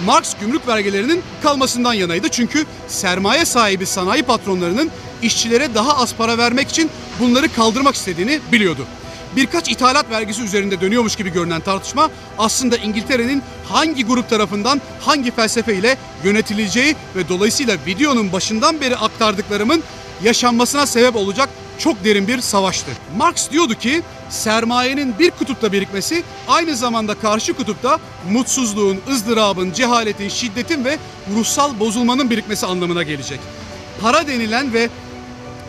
Marx 0.04 0.34
gümrük 0.40 0.68
vergilerinin 0.68 1.22
kalmasından 1.42 1.92
yanaydı 1.92 2.28
çünkü 2.28 2.66
sermaye 2.88 3.44
sahibi 3.44 3.86
sanayi 3.86 4.22
patronlarının 4.22 4.90
işçilere 5.22 5.74
daha 5.74 5.96
az 5.96 6.14
para 6.14 6.38
vermek 6.38 6.68
için 6.68 6.90
bunları 7.20 7.52
kaldırmak 7.54 7.94
istediğini 7.94 8.40
biliyordu 8.52 8.86
birkaç 9.36 9.70
ithalat 9.70 10.10
vergisi 10.10 10.42
üzerinde 10.42 10.80
dönüyormuş 10.80 11.16
gibi 11.16 11.32
görünen 11.32 11.60
tartışma 11.60 12.10
aslında 12.38 12.76
İngiltere'nin 12.76 13.42
hangi 13.68 14.06
grup 14.06 14.30
tarafından 14.30 14.80
hangi 15.00 15.30
felsefe 15.30 15.74
ile 15.74 15.96
yönetileceği 16.24 16.96
ve 17.16 17.28
dolayısıyla 17.28 17.76
videonun 17.86 18.32
başından 18.32 18.80
beri 18.80 18.96
aktardıklarımın 18.96 19.82
yaşanmasına 20.22 20.86
sebep 20.86 21.16
olacak 21.16 21.48
çok 21.78 22.04
derin 22.04 22.28
bir 22.28 22.40
savaştı. 22.40 22.90
Marx 23.16 23.50
diyordu 23.50 23.74
ki 23.74 24.02
sermayenin 24.30 25.18
bir 25.18 25.30
kutupta 25.30 25.72
birikmesi 25.72 26.22
aynı 26.48 26.76
zamanda 26.76 27.14
karşı 27.14 27.52
kutupta 27.52 27.98
mutsuzluğun, 28.30 29.00
ızdırabın, 29.10 29.72
cehaletin, 29.72 30.28
şiddetin 30.28 30.84
ve 30.84 30.98
ruhsal 31.36 31.80
bozulmanın 31.80 32.30
birikmesi 32.30 32.66
anlamına 32.66 33.02
gelecek. 33.02 33.40
Para 34.00 34.26
denilen 34.26 34.72
ve 34.72 34.88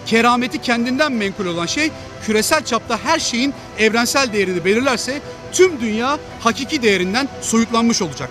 kerameti 0.06 0.62
kendinden 0.62 1.12
menkul 1.12 1.46
olan 1.46 1.66
şey 1.66 1.92
küresel 2.26 2.66
çapta 2.66 3.00
her 3.04 3.20
şeyin 3.20 3.54
evrensel 3.80 4.34
değerini 4.34 4.66
belirlerse 4.66 5.22
tüm 5.52 5.82
dünya 5.82 6.20
hakiki 6.40 6.82
değerinden 6.82 7.28
soyutlanmış 7.42 8.02
olacak. 8.02 8.30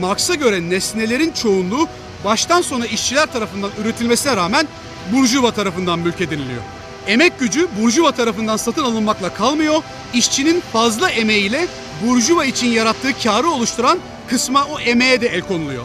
Marx'a 0.00 0.34
göre 0.34 0.70
nesnelerin 0.70 1.32
çoğunluğu 1.32 1.88
baştan 2.24 2.62
sona 2.62 2.86
işçiler 2.86 3.32
tarafından 3.32 3.70
üretilmesine 3.82 4.36
rağmen 4.36 4.68
Burjuva 5.12 5.50
tarafından 5.50 5.98
mülk 5.98 6.20
ediniliyor. 6.20 6.62
Emek 7.06 7.38
gücü 7.38 7.68
Burjuva 7.80 8.12
tarafından 8.12 8.56
satın 8.56 8.84
alınmakla 8.84 9.34
kalmıyor, 9.34 9.82
işçinin 10.14 10.62
fazla 10.72 11.10
emeğiyle 11.10 11.66
Burjuva 12.06 12.44
için 12.44 12.66
yarattığı 12.66 13.22
karı 13.22 13.48
oluşturan 13.48 13.98
kısma 14.28 14.64
o 14.64 14.80
emeğe 14.80 15.20
de 15.20 15.28
el 15.28 15.40
konuluyor. 15.40 15.84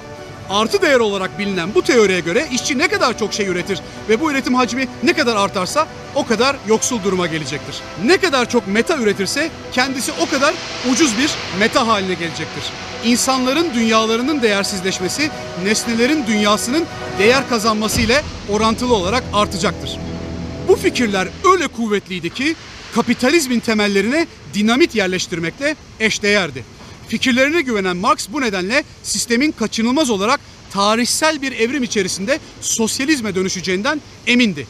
Artı 0.50 0.82
değer 0.82 1.00
olarak 1.00 1.40
bilinen 1.40 1.76
bu 1.76 1.82
teoriye 1.82 2.20
göre 2.20 2.48
işçi 2.52 2.78
ne 2.78 2.88
kadar 2.88 3.18
çok 3.20 3.34
şey 3.34 3.48
üretir 3.48 3.80
ve 4.10 4.22
bu 4.22 4.32
üretim 4.32 4.56
hacmi 4.56 4.88
ne 5.04 5.14
kadar 5.14 5.36
artarsa 5.36 5.88
o 6.16 6.26
kadar 6.26 6.56
yoksul 6.68 7.04
duruma 7.04 7.28
gelecektir. 7.28 7.76
Ne 8.06 8.18
kadar 8.18 8.50
çok 8.50 8.68
meta 8.68 8.98
üretirse 8.98 9.50
kendisi 9.72 10.12
o 10.22 10.30
kadar 10.30 10.54
ucuz 10.92 11.18
bir 11.18 11.30
meta 11.60 11.88
haline 11.88 12.14
gelecektir. 12.14 12.64
İnsanların 13.06 13.74
dünyalarının 13.74 14.42
değersizleşmesi 14.42 15.30
nesnelerin 15.64 16.28
dünyasının 16.28 16.86
değer 17.20 17.50
kazanması 17.50 18.02
ile 18.02 18.22
orantılı 18.50 18.94
olarak 18.94 19.24
artacaktır. 19.34 19.98
Bu 20.68 20.76
fikirler 20.76 21.28
öyle 21.54 21.68
kuvvetliydi 21.68 22.30
ki 22.30 22.56
kapitalizmin 22.96 23.60
temellerine 23.60 24.28
dinamit 24.54 24.96
yerleştirmekle 24.96 25.76
eşdeğerdi. 26.00 26.64
Fikirlerine 27.08 27.62
güvenen 27.62 27.98
Marx 27.98 28.28
bu 28.30 28.42
nedenle 28.42 28.84
sistemin 29.04 29.52
kaçınılmaz 29.52 30.10
olarak 30.10 30.40
tarihsel 30.72 31.42
bir 31.42 31.52
evrim 31.52 31.84
içerisinde 31.84 32.40
sosyalizme 32.62 33.36
dönüşeceğinden 33.36 34.02
emindi. 34.28 34.68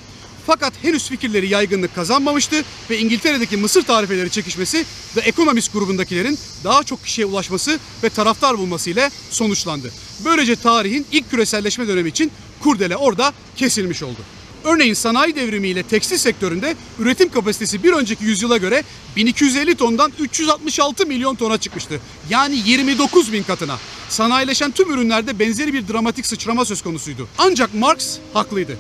Fakat 0.48 0.74
henüz 0.82 1.10
fikirleri 1.10 1.50
yaygınlık 1.50 1.96
kazanmamıştı 1.96 2.64
ve 2.90 3.00
İngiltere'deki 3.00 3.58
Mısır 3.58 3.84
tarifeleri 3.84 4.30
çekişmesi 4.30 4.86
The 5.16 5.22
Economist 5.22 5.74
grubundakilerin 5.74 6.40
daha 6.64 6.84
çok 6.84 7.04
kişiye 7.04 7.28
ulaşması 7.28 7.80
ve 8.04 8.10
taraftar 8.10 8.58
bulması 8.58 8.90
ile 8.90 9.12
sonuçlandı. 9.32 9.92
Böylece 10.26 10.56
tarihin 10.56 11.06
ilk 11.12 11.30
küreselleşme 11.30 11.88
dönemi 11.88 12.10
için 12.10 12.32
kurdele 12.60 12.98
orada 12.98 13.34
kesilmiş 13.56 14.04
oldu. 14.04 14.20
Örneğin 14.64 14.94
sanayi 14.94 15.36
devrimi 15.36 15.68
ile 15.68 15.84
tekstil 15.84 16.18
sektöründe 16.18 16.76
üretim 17.00 17.30
kapasitesi 17.30 17.84
bir 17.84 17.94
önceki 17.94 18.24
yüzyıla 18.24 18.58
göre 18.58 18.84
1250 19.16 19.76
tondan 19.76 20.12
366 20.20 21.06
milyon 21.06 21.36
tona 21.36 21.58
çıkmıştı. 21.58 22.00
Yani 22.30 22.56
29 22.66 23.34
bin 23.34 23.44
katına. 23.44 23.78
Sanayileşen 24.10 24.72
tüm 24.72 24.92
ürünlerde 24.94 25.40
benzeri 25.40 25.74
bir 25.74 25.88
dramatik 25.88 26.26
sıçrama 26.26 26.66
söz 26.66 26.82
konusuydu. 26.82 27.28
Ancak 27.38 27.74
Marx 27.74 28.18
haklıydı. 28.34 28.78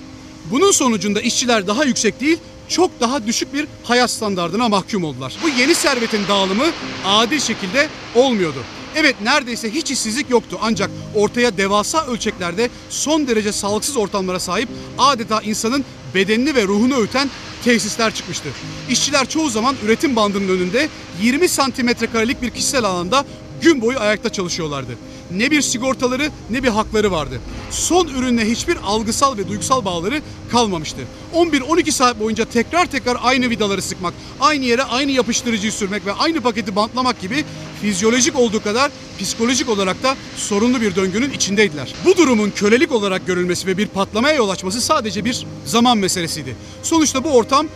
Bunun 0.52 0.72
sonucunda 0.72 1.22
işçiler 1.22 1.68
daha 1.68 1.84
yüksek 1.84 2.22
değil, 2.22 2.38
çok 2.70 3.00
daha 3.00 3.28
düşük 3.28 3.54
bir 3.54 3.68
hayat 3.84 4.12
standardına 4.12 4.70
mahkum 4.70 5.04
oldular. 5.04 5.34
Bu 5.44 5.50
yeni 5.50 5.76
servetin 5.76 6.28
dağılımı 6.28 6.66
adil 7.06 7.40
şekilde 7.40 7.90
olmuyordu. 8.16 8.64
Evet 8.96 9.16
neredeyse 9.24 9.74
hiç 9.74 9.92
işsizlik 9.92 10.30
yoktu 10.30 10.58
ancak 10.62 10.90
ortaya 11.16 11.58
devasa 11.58 12.06
ölçeklerde 12.06 12.70
son 12.90 13.28
derece 13.28 13.52
sağlıksız 13.52 13.98
ortamlara 13.98 14.40
sahip 14.40 14.70
adeta 14.98 15.42
insanın 15.42 15.86
bedenini 16.16 16.56
ve 16.56 16.64
ruhunu 16.64 16.96
öğüten 16.98 17.30
tesisler 17.64 18.14
çıkmıştı. 18.14 18.50
İşçiler 18.90 19.30
çoğu 19.30 19.50
zaman 19.50 19.76
üretim 19.86 20.16
bandının 20.16 20.50
önünde 20.58 20.90
20 21.22 21.50
santimetre 21.50 22.08
karelik 22.08 22.42
bir 22.42 22.50
kişisel 22.50 22.84
alanda 22.84 23.26
gün 23.62 23.82
boyu 23.82 24.00
ayakta 24.00 24.30
çalışıyorlardı. 24.30 24.98
Ne 25.32 25.52
bir 25.52 25.62
sigortaları 25.62 26.32
ne 26.50 26.64
bir 26.64 26.68
hakları 26.68 27.12
vardı. 27.12 27.40
Son 27.72 28.08
ürünle 28.08 28.50
hiçbir 28.50 28.78
algısal 28.86 29.38
ve 29.38 29.48
duygusal 29.48 29.86
bağları 29.86 30.22
kalmamıştı. 30.52 31.02
11-12 31.36 31.92
saat 31.92 32.20
boyunca 32.20 32.46
tekrar 32.46 32.86
tekrar 32.86 33.18
aynı 33.22 33.50
vidaları 33.50 33.82
sıkmak, 33.82 34.14
aynı 34.40 34.66
yere 34.66 34.84
aynı 34.84 35.12
yapıştırıcıyı 35.12 35.72
sürmek 35.72 36.06
ve 36.06 36.14
aynı 36.14 36.42
paketi 36.42 36.76
bantlamak 36.76 37.22
gibi 37.22 37.46
fizyolojik 37.82 38.36
olduğu 38.36 38.64
kadar 38.64 38.92
psikolojik 39.20 39.70
olarak 39.70 40.04
da 40.04 40.16
sorunlu 40.36 40.82
bir 40.82 40.96
döngünün 40.96 41.32
içindeydiler. 41.32 41.94
Bu 42.06 42.18
durumun 42.18 42.50
kölelik 42.50 42.92
olarak 42.92 43.28
görülmesi 43.28 43.68
ve 43.68 43.78
bir 43.78 43.88
patlamaya 43.88 44.36
yol 44.36 44.50
açması 44.50 44.82
sadece 44.82 45.26
bir 45.26 45.46
zaman 45.66 45.98
meselesiydi. 45.98 46.56
Sonuçta 46.84 47.24
bu 47.24 47.30
ortam 47.30 47.68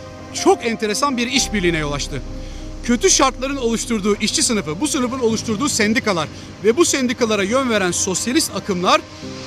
çok 0.44 0.66
enteresan 0.66 1.16
bir 1.16 1.26
işbirliğine 1.26 1.78
yol 1.78 1.92
açtı 1.92 2.22
kötü 2.84 3.10
şartların 3.10 3.56
oluşturduğu 3.56 4.16
işçi 4.16 4.42
sınıfı, 4.42 4.80
bu 4.80 4.88
sınıfın 4.88 5.18
oluşturduğu 5.18 5.68
sendikalar 5.68 6.28
ve 6.64 6.76
bu 6.76 6.84
sendikalara 6.84 7.42
yön 7.42 7.70
veren 7.70 7.90
sosyalist 7.90 8.56
akımlar 8.56 9.00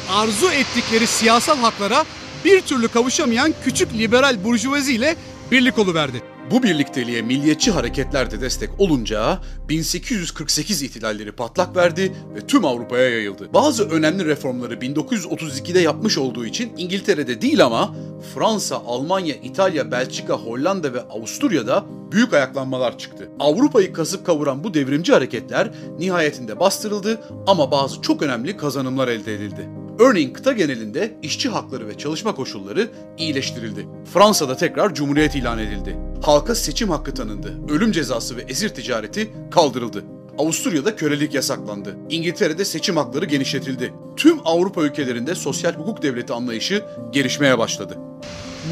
arzu 0.10 0.52
ettikleri 0.52 1.08
siyasal 1.08 1.58
haklara 1.58 2.06
bir 2.46 2.62
türlü 2.62 2.88
kavuşamayan 2.88 3.54
küçük 3.64 3.94
liberal 3.94 4.44
burjuvazi 4.44 4.94
ile 4.94 5.16
birlik 5.52 5.78
oluverdi. 5.78 6.35
Bu 6.52 6.64
birlikteliğe 6.64 7.22
milliyetçi 7.22 7.72
hareketler 7.72 8.32
de 8.32 8.42
destek 8.42 8.70
olunca 8.80 9.40
1848 9.70 10.82
ihtilalleri 10.84 11.32
patlak 11.32 11.76
verdi 11.76 12.14
ve 12.36 12.48
tüm 12.48 12.66
Avrupa'ya 12.66 13.10
yayıldı. 13.10 13.50
Bazı 13.54 13.90
önemli 13.90 14.26
reformları 14.26 14.74
1932'de 14.74 15.80
yapmış 15.80 16.18
olduğu 16.18 16.46
için 16.46 16.74
İngiltere'de 16.78 17.42
değil 17.42 17.66
ama 17.66 17.96
Fransa, 18.34 18.76
Almanya, 18.76 19.36
İtalya, 19.36 19.92
Belçika, 19.92 20.34
Hollanda 20.34 20.94
ve 20.94 21.02
Avusturya'da 21.02 21.86
büyük 22.12 22.34
ayaklanmalar 22.34 22.98
çıktı. 22.98 23.30
Avrupa'yı 23.40 23.94
kasıp 23.94 24.26
kavuran 24.26 24.64
bu 24.64 24.74
devrimci 24.74 25.14
hareketler 25.14 25.72
nihayetinde 26.00 26.60
bastırıldı 26.60 27.22
ama 27.48 27.72
bazı 27.72 28.02
çok 28.02 28.22
önemli 28.22 28.58
kazanımlar 28.58 29.08
elde 29.08 29.36
edildi. 29.36 29.85
Örneğin 30.00 30.34
kıta 30.34 30.52
genelinde 30.52 31.18
işçi 31.22 31.50
hakları 31.50 31.88
ve 31.88 31.98
çalışma 31.98 32.36
koşulları 32.36 32.90
iyileştirildi. 33.18 33.88
Fransa'da 34.14 34.58
tekrar 34.58 34.94
cumhuriyet 34.94 35.36
ilan 35.36 35.60
edildi. 35.60 35.98
Halka 36.22 36.56
seçim 36.56 36.90
hakkı 36.90 37.14
tanındı. 37.14 37.54
Ölüm 37.70 37.92
cezası 37.92 38.38
ve 38.38 38.42
esir 38.42 38.70
ticareti 38.70 39.34
kaldırıldı. 39.52 40.04
Avusturya'da 40.38 40.96
kölelik 40.96 41.34
yasaklandı. 41.34 41.98
İngiltere'de 42.10 42.66
seçim 42.66 42.98
hakları 42.98 43.26
genişletildi. 43.26 43.94
Tüm 44.18 44.40
Avrupa 44.46 44.84
ülkelerinde 44.84 45.36
sosyal 45.36 45.74
hukuk 45.74 46.02
devleti 46.02 46.34
anlayışı 46.34 46.84
gelişmeye 47.12 47.58
başladı. 47.58 47.98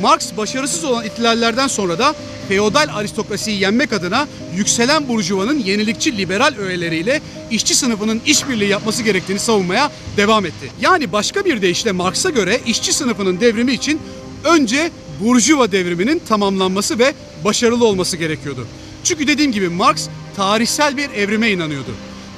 Marx 0.01 0.37
başarısız 0.37 0.83
olan 0.83 1.05
ihtilallerden 1.05 1.67
sonra 1.67 1.99
da 1.99 2.15
feodal 2.47 2.87
aristokrasiyi 2.93 3.61
yenmek 3.61 3.93
adına 3.93 4.27
yükselen 4.55 5.07
burjuvanın 5.07 5.59
yenilikçi 5.59 6.17
liberal 6.17 6.55
öğeleriyle 6.57 7.21
işçi 7.51 7.75
sınıfının 7.75 8.21
işbirliği 8.25 8.69
yapması 8.69 9.03
gerektiğini 9.03 9.39
savunmaya 9.39 9.91
devam 10.17 10.45
etti. 10.45 10.71
Yani 10.81 11.11
başka 11.11 11.45
bir 11.45 11.61
deyişle 11.61 11.91
Marx'a 11.91 12.29
göre 12.29 12.59
işçi 12.65 12.93
sınıfının 12.93 13.39
devrimi 13.39 13.73
için 13.73 14.01
önce 14.43 14.91
burjuva 15.23 15.71
devriminin 15.71 16.19
tamamlanması 16.19 16.99
ve 16.99 17.13
başarılı 17.45 17.85
olması 17.85 18.17
gerekiyordu. 18.17 18.67
Çünkü 19.03 19.27
dediğim 19.27 19.51
gibi 19.51 19.69
Marx 19.69 20.07
tarihsel 20.35 20.97
bir 20.97 21.09
evrime 21.09 21.51
inanıyordu. 21.51 21.91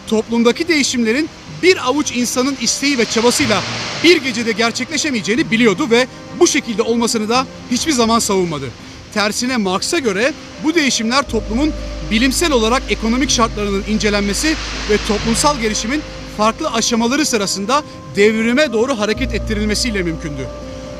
Toplumdaki 0.07 0.67
değişimlerin 0.67 1.29
bir 1.63 1.89
avuç 1.89 2.11
insanın 2.11 2.57
isteği 2.61 2.97
ve 2.97 3.05
çabasıyla 3.05 3.61
bir 4.03 4.17
gecede 4.17 4.51
gerçekleşemeyeceğini 4.51 5.51
biliyordu 5.51 5.89
ve 5.89 6.07
bu 6.39 6.47
şekilde 6.47 6.81
olmasını 6.81 7.29
da 7.29 7.45
hiçbir 7.71 7.91
zaman 7.91 8.19
savunmadı. 8.19 8.65
Tersine 9.13 9.57
Marx'a 9.57 9.99
göre 9.99 10.33
bu 10.63 10.75
değişimler 10.75 11.29
toplumun 11.29 11.73
bilimsel 12.11 12.51
olarak 12.51 12.83
ekonomik 12.89 13.29
şartlarının 13.29 13.83
incelenmesi 13.87 14.55
ve 14.89 14.97
toplumsal 15.07 15.59
gelişimin 15.59 16.01
farklı 16.37 16.71
aşamaları 16.71 17.25
sırasında 17.25 17.83
devrime 18.15 18.73
doğru 18.73 18.99
hareket 18.99 19.33
ettirilmesiyle 19.33 20.03
mümkündü. 20.03 20.47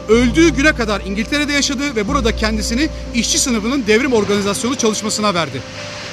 Öldüğü 0.10 0.50
güne 0.50 0.76
kadar 0.76 1.02
İngiltere'de 1.02 1.54
yaşadı 1.54 1.95
ve 1.95 2.08
burada 2.08 2.36
kendisini 2.36 2.89
işçi 3.15 3.39
sınıfının 3.39 3.84
devrim 3.88 4.13
organizasyonu 4.13 4.76
çalışmasına 4.76 5.34
verdi. 5.34 5.62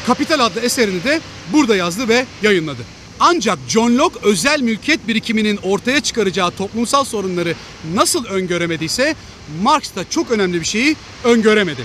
Kapital 0.07 0.47
adlı 0.47 0.61
eserini 0.61 1.05
de 1.05 1.21
burada 1.53 1.77
yazdı 1.77 2.09
ve 2.09 2.27
yayınladı. 2.43 2.83
Ancak 3.21 3.59
John 3.69 3.99
Locke 3.99 4.19
özel 4.23 4.61
mülkiyet 4.61 5.09
birikiminin 5.09 5.57
ortaya 5.57 6.01
çıkaracağı 6.01 6.51
toplumsal 6.51 7.05
sorunları 7.05 7.55
nasıl 7.95 8.25
öngöremediyse 8.25 9.15
Marx 9.63 9.95
da 9.97 10.11
çok 10.11 10.31
önemli 10.31 10.61
bir 10.61 10.67
şeyi 10.67 10.97
öngöremedi. 11.25 11.83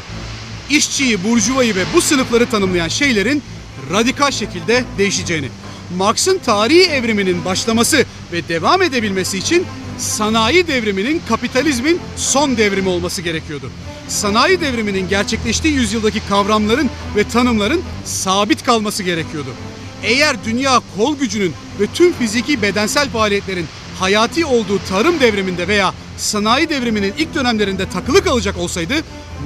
İşçiyi, 0.69 1.23
burjuvayı 1.23 1.75
ve 1.75 1.83
bu 1.93 2.01
sınıfları 2.01 2.49
tanımlayan 2.49 2.87
şeylerin 2.87 3.43
radikal 3.91 4.31
şekilde 4.31 4.83
değişeceğini. 4.97 5.49
Marx'ın 5.97 6.37
tarihi 6.37 6.83
evriminin 6.83 7.45
başlaması 7.45 8.05
ve 8.31 8.47
devam 8.47 8.81
edebilmesi 8.81 9.37
için 9.37 9.65
sanayi 9.97 10.67
devriminin 10.67 11.21
kapitalizmin 11.29 11.99
son 12.15 12.57
devrimi 12.57 12.89
olması 12.89 13.21
gerekiyordu. 13.21 13.71
Sanayi 14.07 14.61
devriminin 14.61 15.09
gerçekleştiği 15.09 15.73
yüzyıldaki 15.73 16.19
kavramların 16.29 16.89
ve 17.15 17.23
tanımların 17.23 17.81
sabit 18.05 18.63
kalması 18.63 19.03
gerekiyordu. 19.03 19.49
Eğer 20.03 20.45
dünya 20.45 20.81
kol 20.97 21.17
gücünün 21.17 21.53
ve 21.79 21.87
tüm 21.93 22.13
fiziki 22.13 22.61
bedensel 22.61 23.09
faaliyetlerin 23.09 23.65
hayati 23.99 24.45
olduğu 24.45 24.79
tarım 24.89 25.19
devriminde 25.19 25.67
veya 25.67 25.93
sanayi 26.17 26.69
devriminin 26.69 27.13
ilk 27.17 27.35
dönemlerinde 27.35 27.89
takılı 27.89 28.23
kalacak 28.23 28.57
olsaydı 28.57 28.93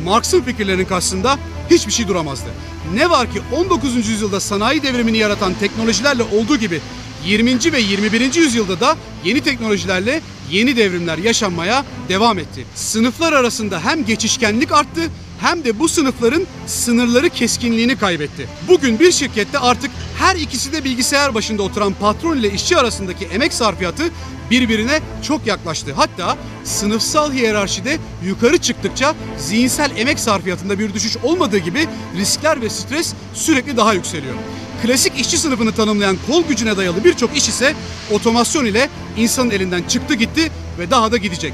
Marx'ın 0.05 0.41
fikirlerinin 0.41 0.85
karşısında 0.85 1.39
hiçbir 1.69 1.91
şey 1.91 2.07
duramazdı. 2.07 2.49
Ne 2.93 3.09
var 3.09 3.31
ki 3.33 3.41
19. 3.55 3.95
yüzyılda 3.95 4.39
sanayi 4.39 4.83
devrimini 4.83 5.17
yaratan 5.17 5.53
teknolojilerle 5.59 6.23
olduğu 6.23 6.57
gibi 6.57 6.81
20. 7.25 7.73
ve 7.73 7.79
21. 7.81 8.35
yüzyılda 8.35 8.79
da 8.79 8.97
yeni 9.23 9.41
teknolojilerle 9.41 10.21
yeni 10.51 10.77
devrimler 10.77 11.17
yaşanmaya 11.17 11.85
devam 12.09 12.39
etti. 12.39 12.65
Sınıflar 12.75 13.33
arasında 13.33 13.85
hem 13.85 14.05
geçişkenlik 14.05 14.71
arttı 14.71 15.01
hem 15.41 15.63
de 15.63 15.79
bu 15.79 15.87
sınıfların 15.87 16.47
sınırları 16.67 17.29
keskinliğini 17.29 17.95
kaybetti. 17.95 18.47
Bugün 18.67 18.99
bir 18.99 19.11
şirkette 19.11 19.59
artık 19.59 19.91
her 20.17 20.35
ikisi 20.35 20.73
de 20.73 20.83
bilgisayar 20.83 21.33
başında 21.33 21.63
oturan 21.63 21.93
patron 21.93 22.37
ile 22.37 22.51
işçi 22.53 22.77
arasındaki 22.77 23.25
emek 23.25 23.53
sarfiyatı 23.53 24.03
birbirine 24.51 24.99
çok 25.23 25.47
yaklaştı. 25.47 25.93
Hatta 25.95 26.37
sınıfsal 26.63 27.33
hiyerarşide 27.33 27.97
yukarı 28.25 28.57
çıktıkça 28.57 29.15
zihinsel 29.37 29.97
emek 29.97 30.19
sarfiyatında 30.19 30.79
bir 30.79 30.93
düşüş 30.93 31.17
olmadığı 31.17 31.57
gibi 31.57 31.87
riskler 32.17 32.61
ve 32.61 32.69
stres 32.69 33.13
sürekli 33.33 33.77
daha 33.77 33.93
yükseliyor. 33.93 34.35
Klasik 34.83 35.19
işçi 35.19 35.37
sınıfını 35.37 35.71
tanımlayan 35.71 36.17
kol 36.27 36.43
gücüne 36.43 36.77
dayalı 36.77 37.03
birçok 37.03 37.37
iş 37.37 37.49
ise 37.49 37.75
otomasyon 38.11 38.65
ile 38.65 38.89
insanın 39.17 39.49
elinden 39.49 39.83
çıktı 39.83 40.13
gitti 40.13 40.51
ve 40.79 40.91
daha 40.91 41.11
da 41.11 41.17
gidecek. 41.17 41.53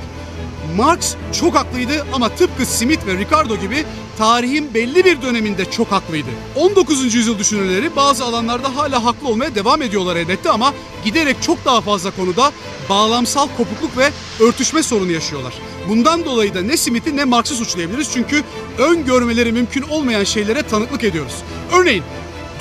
Marx 0.78 1.15
çok 1.39 1.55
haklıydı 1.55 2.05
ama 2.13 2.30
tıpkı 2.30 2.65
Smith 2.65 3.07
ve 3.07 3.17
Ricardo 3.17 3.55
gibi 3.55 3.86
tarihin 4.17 4.73
belli 4.73 5.05
bir 5.05 5.21
döneminde 5.21 5.71
çok 5.71 5.91
haklıydı. 5.91 6.30
19. 6.55 7.15
yüzyıl 7.15 7.39
düşünürleri 7.39 7.95
bazı 7.95 8.25
alanlarda 8.25 8.75
hala 8.75 9.03
haklı 9.03 9.28
olmaya 9.28 9.55
devam 9.55 9.82
ediyorlar 9.82 10.15
elbette 10.15 10.49
ama 10.49 10.73
giderek 11.05 11.41
çok 11.41 11.65
daha 11.65 11.82
fazla 11.82 12.11
konuda 12.11 12.51
bağlamsal 12.89 13.47
kopukluk 13.57 13.97
ve 13.97 14.11
örtüşme 14.39 14.84
sorunu 14.84 15.11
yaşıyorlar. 15.11 15.53
Bundan 15.89 16.25
dolayı 16.25 16.53
da 16.53 16.61
ne 16.61 16.78
Smith'i 16.78 17.17
ne 17.17 17.23
Marx'ı 17.23 17.55
suçlayabiliriz 17.55 18.09
çünkü 18.13 18.43
öngörmeleri 18.78 19.51
mümkün 19.51 19.82
olmayan 19.82 20.23
şeylere 20.23 20.63
tanıklık 20.63 21.03
ediyoruz. 21.03 21.36
Örneğin 21.71 22.03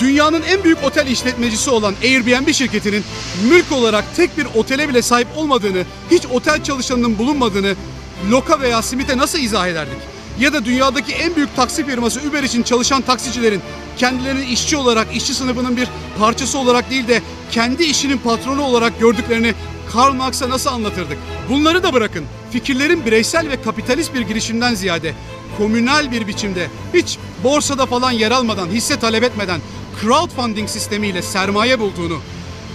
Dünyanın 0.01 0.43
en 0.43 0.65
büyük 0.65 0.85
otel 0.85 1.07
işletmecisi 1.07 1.71
olan 1.71 1.95
Airbnb 2.03 2.53
şirketinin 2.53 3.05
mülk 3.49 3.73
olarak 3.73 4.05
tek 4.17 4.39
bir 4.39 4.47
otele 4.55 4.89
bile 4.89 5.03
sahip 5.03 5.29
olmadığını, 5.37 5.83
hiç 6.11 6.27
otel 6.27 6.65
çalışanının 6.65 7.19
bulunmadığını 7.19 7.75
Loka 8.31 8.61
veya 8.61 8.83
Smith'e 8.83 9.19
nasıl 9.19 9.39
izah 9.39 9.69
ederdik? 9.69 9.99
Ya 10.41 10.53
da 10.53 10.65
dünyadaki 10.65 11.13
en 11.13 11.37
büyük 11.37 11.57
taksi 11.57 11.87
firması 11.87 12.21
Uber 12.31 12.43
için 12.43 12.63
çalışan 12.63 13.03
taksicilerin 13.03 13.61
kendilerini 13.97 14.45
işçi 14.45 14.77
olarak, 14.77 15.17
işçi 15.17 15.35
sınıfının 15.35 15.77
bir 15.77 15.89
parçası 16.19 16.59
olarak 16.59 16.91
değil 16.91 17.09
de 17.09 17.23
kendi 17.51 17.85
işinin 17.85 18.19
patronu 18.19 18.63
olarak 18.63 19.01
gördüklerini 19.01 19.55
Karl 19.93 20.13
Marx'a 20.13 20.49
nasıl 20.49 20.71
anlatırdık? 20.71 21.19
Bunları 21.51 21.83
da 21.83 21.93
bırakın. 21.93 22.25
Fikirlerin 22.51 23.07
bireysel 23.07 23.49
ve 23.49 23.63
kapitalist 23.63 24.15
bir 24.15 24.21
girişimden 24.21 24.75
ziyade 24.75 25.15
komünal 25.59 26.13
bir 26.13 26.27
biçimde 26.27 26.69
hiç 26.95 27.19
borsada 27.45 27.87
falan 27.87 28.11
yer 28.11 28.31
almadan, 28.31 28.69
hisse 28.69 28.99
talep 28.99 29.23
etmeden 29.23 29.61
crowdfunding 30.01 30.69
sistemiyle 30.69 31.23
sermaye 31.23 31.81
bulduğunu 31.81 32.19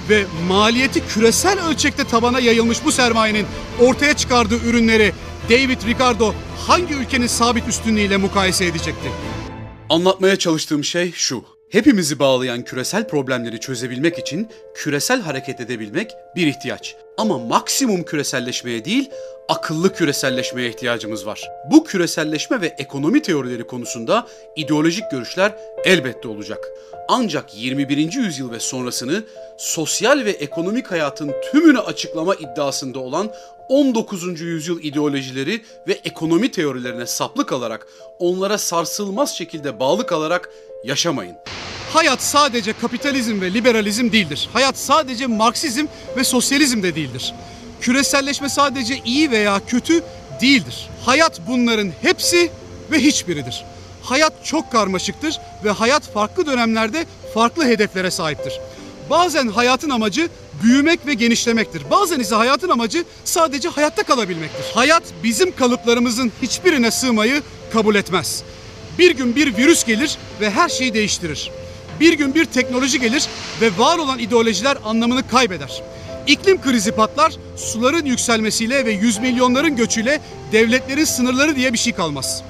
ve 0.10 0.26
maliyeti 0.48 1.08
küresel 1.08 1.66
ölçekte 1.68 2.04
tabana 2.04 2.40
yayılmış 2.40 2.86
bu 2.86 2.92
sermayenin 2.92 3.46
ortaya 3.80 4.14
çıkardığı 4.14 4.58
ürünleri 4.66 5.14
David 5.52 5.82
Ricardo 5.88 6.34
hangi 6.58 6.94
ülkenin 6.94 7.28
sabit 7.28 7.68
üstünlüğüyle 7.68 8.18
mukayese 8.18 8.66
edecekti? 8.66 9.10
Anlatmaya 9.90 10.36
çalıştığım 10.36 10.84
şey 10.84 11.12
şu. 11.12 11.44
Hepimizi 11.70 12.20
bağlayan 12.20 12.64
küresel 12.64 13.08
problemleri 13.08 13.60
çözebilmek 13.60 14.20
için 14.20 14.48
küresel 14.76 15.22
hareket 15.22 15.60
edebilmek 15.60 16.12
bir 16.36 16.48
ihtiyaç. 16.48 16.96
Ama 17.18 17.38
maksimum 17.38 18.04
küreselleşmeye 18.04 18.86
değil, 18.86 19.10
akıllı 19.50 19.94
küreselleşmeye 19.94 20.70
ihtiyacımız 20.70 21.26
var. 21.26 21.50
Bu 21.72 21.84
küreselleşme 21.84 22.62
ve 22.62 22.76
ekonomi 22.78 23.22
teorileri 23.22 23.68
konusunda 23.68 24.28
ideolojik 24.56 25.12
görüşler 25.12 25.56
elbette 25.86 26.28
olacak. 26.28 26.68
Ancak 27.08 27.56
21. 27.56 28.14
yüzyıl 28.14 28.52
ve 28.52 28.60
sonrasını 28.60 29.24
sosyal 29.58 30.26
ve 30.26 30.32
ekonomik 30.32 30.92
hayatın 30.92 31.34
tümünü 31.52 31.80
açıklama 31.80 32.36
iddiasında 32.36 33.00
olan 33.00 33.32
19. 33.70 34.42
yüzyıl 34.42 34.84
ideolojileri 34.84 35.62
ve 35.88 35.94
ekonomi 36.04 36.52
teorilerine 36.52 37.06
saplı 37.06 37.46
kalarak, 37.46 37.88
onlara 38.20 38.58
sarsılmaz 38.58 39.38
şekilde 39.38 39.80
bağlı 39.80 40.08
kalarak 40.08 40.50
yaşamayın. 40.84 41.36
Hayat 41.94 42.24
sadece 42.24 42.74
kapitalizm 42.74 43.42
ve 43.42 43.54
liberalizm 43.54 44.12
değildir. 44.12 44.50
Hayat 44.54 44.78
sadece 44.78 45.28
Marksizm 45.28 45.86
ve 46.18 46.24
sosyalizm 46.24 46.84
de 46.84 46.96
değildir. 46.96 47.34
Küreselleşme 47.82 48.50
sadece 48.50 48.98
iyi 49.06 49.32
veya 49.32 49.62
kötü 49.68 50.04
değildir. 50.42 50.90
Hayat 51.06 51.42
bunların 51.48 51.92
hepsi 52.02 52.52
ve 52.92 53.00
hiçbiridir. 53.00 53.66
Hayat 54.04 54.34
çok 54.46 54.72
karmaşıktır 54.72 55.40
ve 55.64 55.72
hayat 55.72 56.04
farklı 56.14 56.46
dönemlerde 56.46 57.06
farklı 57.34 57.66
hedeflere 57.66 58.12
sahiptir. 58.12 58.60
Bazen 59.10 59.48
hayatın 59.48 59.90
amacı 59.90 60.30
büyümek 60.64 61.08
ve 61.08 61.14
genişlemektir. 61.14 61.90
Bazen 61.90 62.20
ise 62.20 62.36
hayatın 62.36 62.70
amacı 62.70 63.04
sadece 63.26 63.70
hayatta 63.70 64.04
kalabilmektir. 64.04 64.66
Hayat 64.74 65.04
bizim 65.24 65.56
kalıplarımızın 65.56 66.32
hiçbirine 66.42 66.92
sığmayı 66.92 67.42
kabul 67.74 67.96
etmez. 67.96 68.44
Bir 69.00 69.12
gün 69.12 69.36
bir 69.36 69.58
virüs 69.58 69.84
gelir 69.86 70.18
ve 70.42 70.50
her 70.50 70.70
şeyi 70.70 70.94
değiştirir. 70.94 71.52
Bir 72.00 72.14
gün 72.14 72.36
bir 72.36 72.46
teknoloji 72.46 73.00
gelir 73.00 73.28
ve 73.62 73.70
var 73.78 73.98
olan 73.98 74.20
ideolojiler 74.20 74.78
anlamını 74.86 75.28
kaybeder. 75.28 75.82
İklim 76.28 76.62
krizi 76.62 76.92
patlar, 76.92 77.34
suların 77.56 78.06
yükselmesiyle 78.06 78.86
ve 78.86 78.92
yüz 78.92 79.18
milyonların 79.18 79.76
göçüyle 79.76 80.22
devletlerin 80.52 81.06
sınırları 81.06 81.56
diye 81.56 81.74
bir 81.74 81.78
şey 81.78 81.94
kalmaz. 81.94 82.44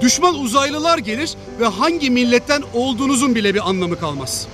Düşman 0.00 0.34
uzaylılar 0.34 0.98
gelir 0.98 1.34
ve 1.60 1.66
hangi 1.66 2.10
milletten 2.10 2.62
olduğunuzun 2.74 3.34
bile 3.34 3.54
bir 3.54 3.68
anlamı 3.68 4.00
kalmaz. 4.00 4.46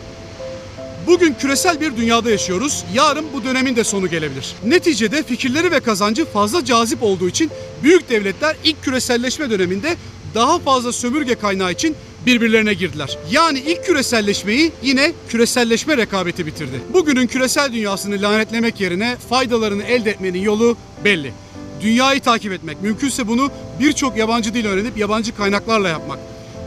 Bugün 1.07 1.35
küresel 1.35 1.81
bir 1.81 1.97
dünyada 1.97 2.31
yaşıyoruz. 2.31 2.85
Yarın 2.95 3.27
bu 3.33 3.45
dönemin 3.45 3.77
de 3.77 3.85
sonu 3.85 4.09
gelebilir. 4.09 4.55
Neticede 4.65 5.23
fikirleri 5.23 5.71
ve 5.71 5.81
kazancı 5.81 6.25
fazla 6.25 6.65
cazip 6.65 7.03
olduğu 7.03 7.29
için 7.29 7.51
büyük 7.83 8.11
devletler 8.11 8.57
ilk 8.65 8.83
küreselleşme 8.83 9.51
döneminde 9.51 9.97
daha 10.35 10.59
fazla 10.59 10.93
sömürge 10.93 11.35
kaynağı 11.35 11.73
için 11.73 11.97
birbirlerine 12.27 12.75
girdiler. 12.75 13.19
Yani 13.31 13.59
ilk 13.59 13.85
küreselleşmeyi 13.85 14.73
yine 14.83 15.13
küreselleşme 15.29 15.97
rekabeti 15.97 16.47
bitirdi. 16.47 16.81
Bugünün 16.93 17.27
küresel 17.27 17.73
dünyasını 17.73 18.23
lanetlemek 18.23 18.81
yerine 18.81 19.17
faydalarını 19.29 19.83
elde 19.83 20.11
etmenin 20.11 20.43
yolu 20.43 20.77
belli. 21.05 21.33
Dünyayı 21.81 22.21
takip 22.21 22.53
etmek, 22.53 22.83
mümkünse 22.83 23.29
bunu 23.29 23.51
birçok 23.81 24.17
yabancı 24.17 24.55
dil 24.55 24.67
öğrenip 24.67 24.99
yabancı 24.99 25.37
kaynaklarla 25.37 25.89
yapmak. 25.89 26.19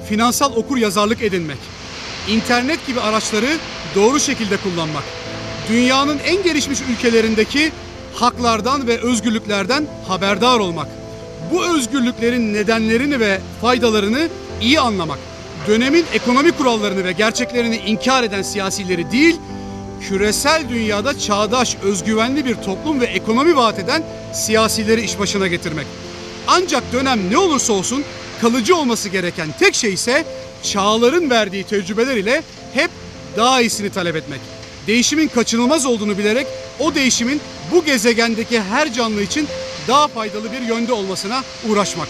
Finansal 0.09 0.55
okur 0.55 0.77
yazarlık 0.77 1.21
edinmek. 1.21 1.57
İnternet 2.27 2.87
gibi 2.87 2.99
araçları 2.99 3.57
doğru 3.95 4.19
şekilde 4.19 4.57
kullanmak. 4.57 5.03
Dünyanın 5.69 6.19
en 6.25 6.43
gelişmiş 6.43 6.79
ülkelerindeki 6.91 7.71
haklardan 8.13 8.87
ve 8.87 8.99
özgürlüklerden 9.01 9.87
haberdar 10.07 10.59
olmak. 10.59 10.87
Bu 11.51 11.65
özgürlüklerin 11.65 12.53
nedenlerini 12.53 13.19
ve 13.19 13.39
faydalarını 13.61 14.29
iyi 14.61 14.79
anlamak. 14.79 15.19
Dönemin 15.67 16.05
ekonomi 16.13 16.51
kurallarını 16.51 17.03
ve 17.03 17.11
gerçeklerini 17.11 17.77
inkar 17.77 18.23
eden 18.23 18.41
siyasileri 18.41 19.11
değil, 19.11 19.35
küresel 20.01 20.69
dünyada 20.69 21.19
çağdaş, 21.19 21.75
özgüvenli 21.83 22.45
bir 22.45 22.55
toplum 22.55 23.01
ve 23.01 23.05
ekonomi 23.05 23.55
vaat 23.55 23.79
eden 23.79 24.03
siyasileri 24.33 25.01
iş 25.01 25.19
başına 25.19 25.47
getirmek. 25.47 25.87
Ancak 26.47 26.83
dönem 26.93 27.31
ne 27.31 27.37
olursa 27.37 27.73
olsun 27.73 28.03
kalıcı 28.41 28.75
olması 28.75 29.09
gereken 29.09 29.47
tek 29.59 29.75
şey 29.75 29.93
ise 29.93 30.25
çağların 30.63 31.29
verdiği 31.29 31.63
tecrübeler 31.63 32.15
ile 32.15 32.43
hep 32.73 32.91
daha 33.37 33.61
iyisini 33.61 33.89
talep 33.89 34.15
etmek. 34.15 34.39
Değişimin 34.87 35.27
kaçınılmaz 35.27 35.85
olduğunu 35.85 36.17
bilerek 36.17 36.47
o 36.79 36.95
değişimin 36.95 37.41
bu 37.71 37.85
gezegendeki 37.85 38.61
her 38.61 38.93
canlı 38.93 39.21
için 39.21 39.47
daha 39.87 40.07
faydalı 40.07 40.51
bir 40.51 40.61
yönde 40.61 40.93
olmasına 40.93 41.43
uğraşmak. 41.69 42.07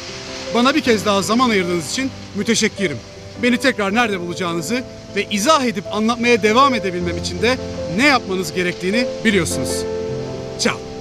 Bana 0.53 0.75
bir 0.75 0.81
kez 0.81 1.05
daha 1.05 1.21
zaman 1.21 1.49
ayırdığınız 1.49 1.91
için 1.91 2.11
müteşekkirim. 2.35 2.97
Beni 3.43 3.57
tekrar 3.57 3.95
nerede 3.95 4.19
bulacağınızı 4.19 4.83
ve 5.15 5.23
izah 5.31 5.65
edip 5.65 5.83
anlatmaya 5.91 6.43
devam 6.43 6.73
edebilmem 6.73 7.17
için 7.17 7.41
de 7.41 7.57
ne 7.97 8.05
yapmanız 8.05 8.53
gerektiğini 8.53 9.05
biliyorsunuz. 9.25 9.83
Ciao. 10.59 10.92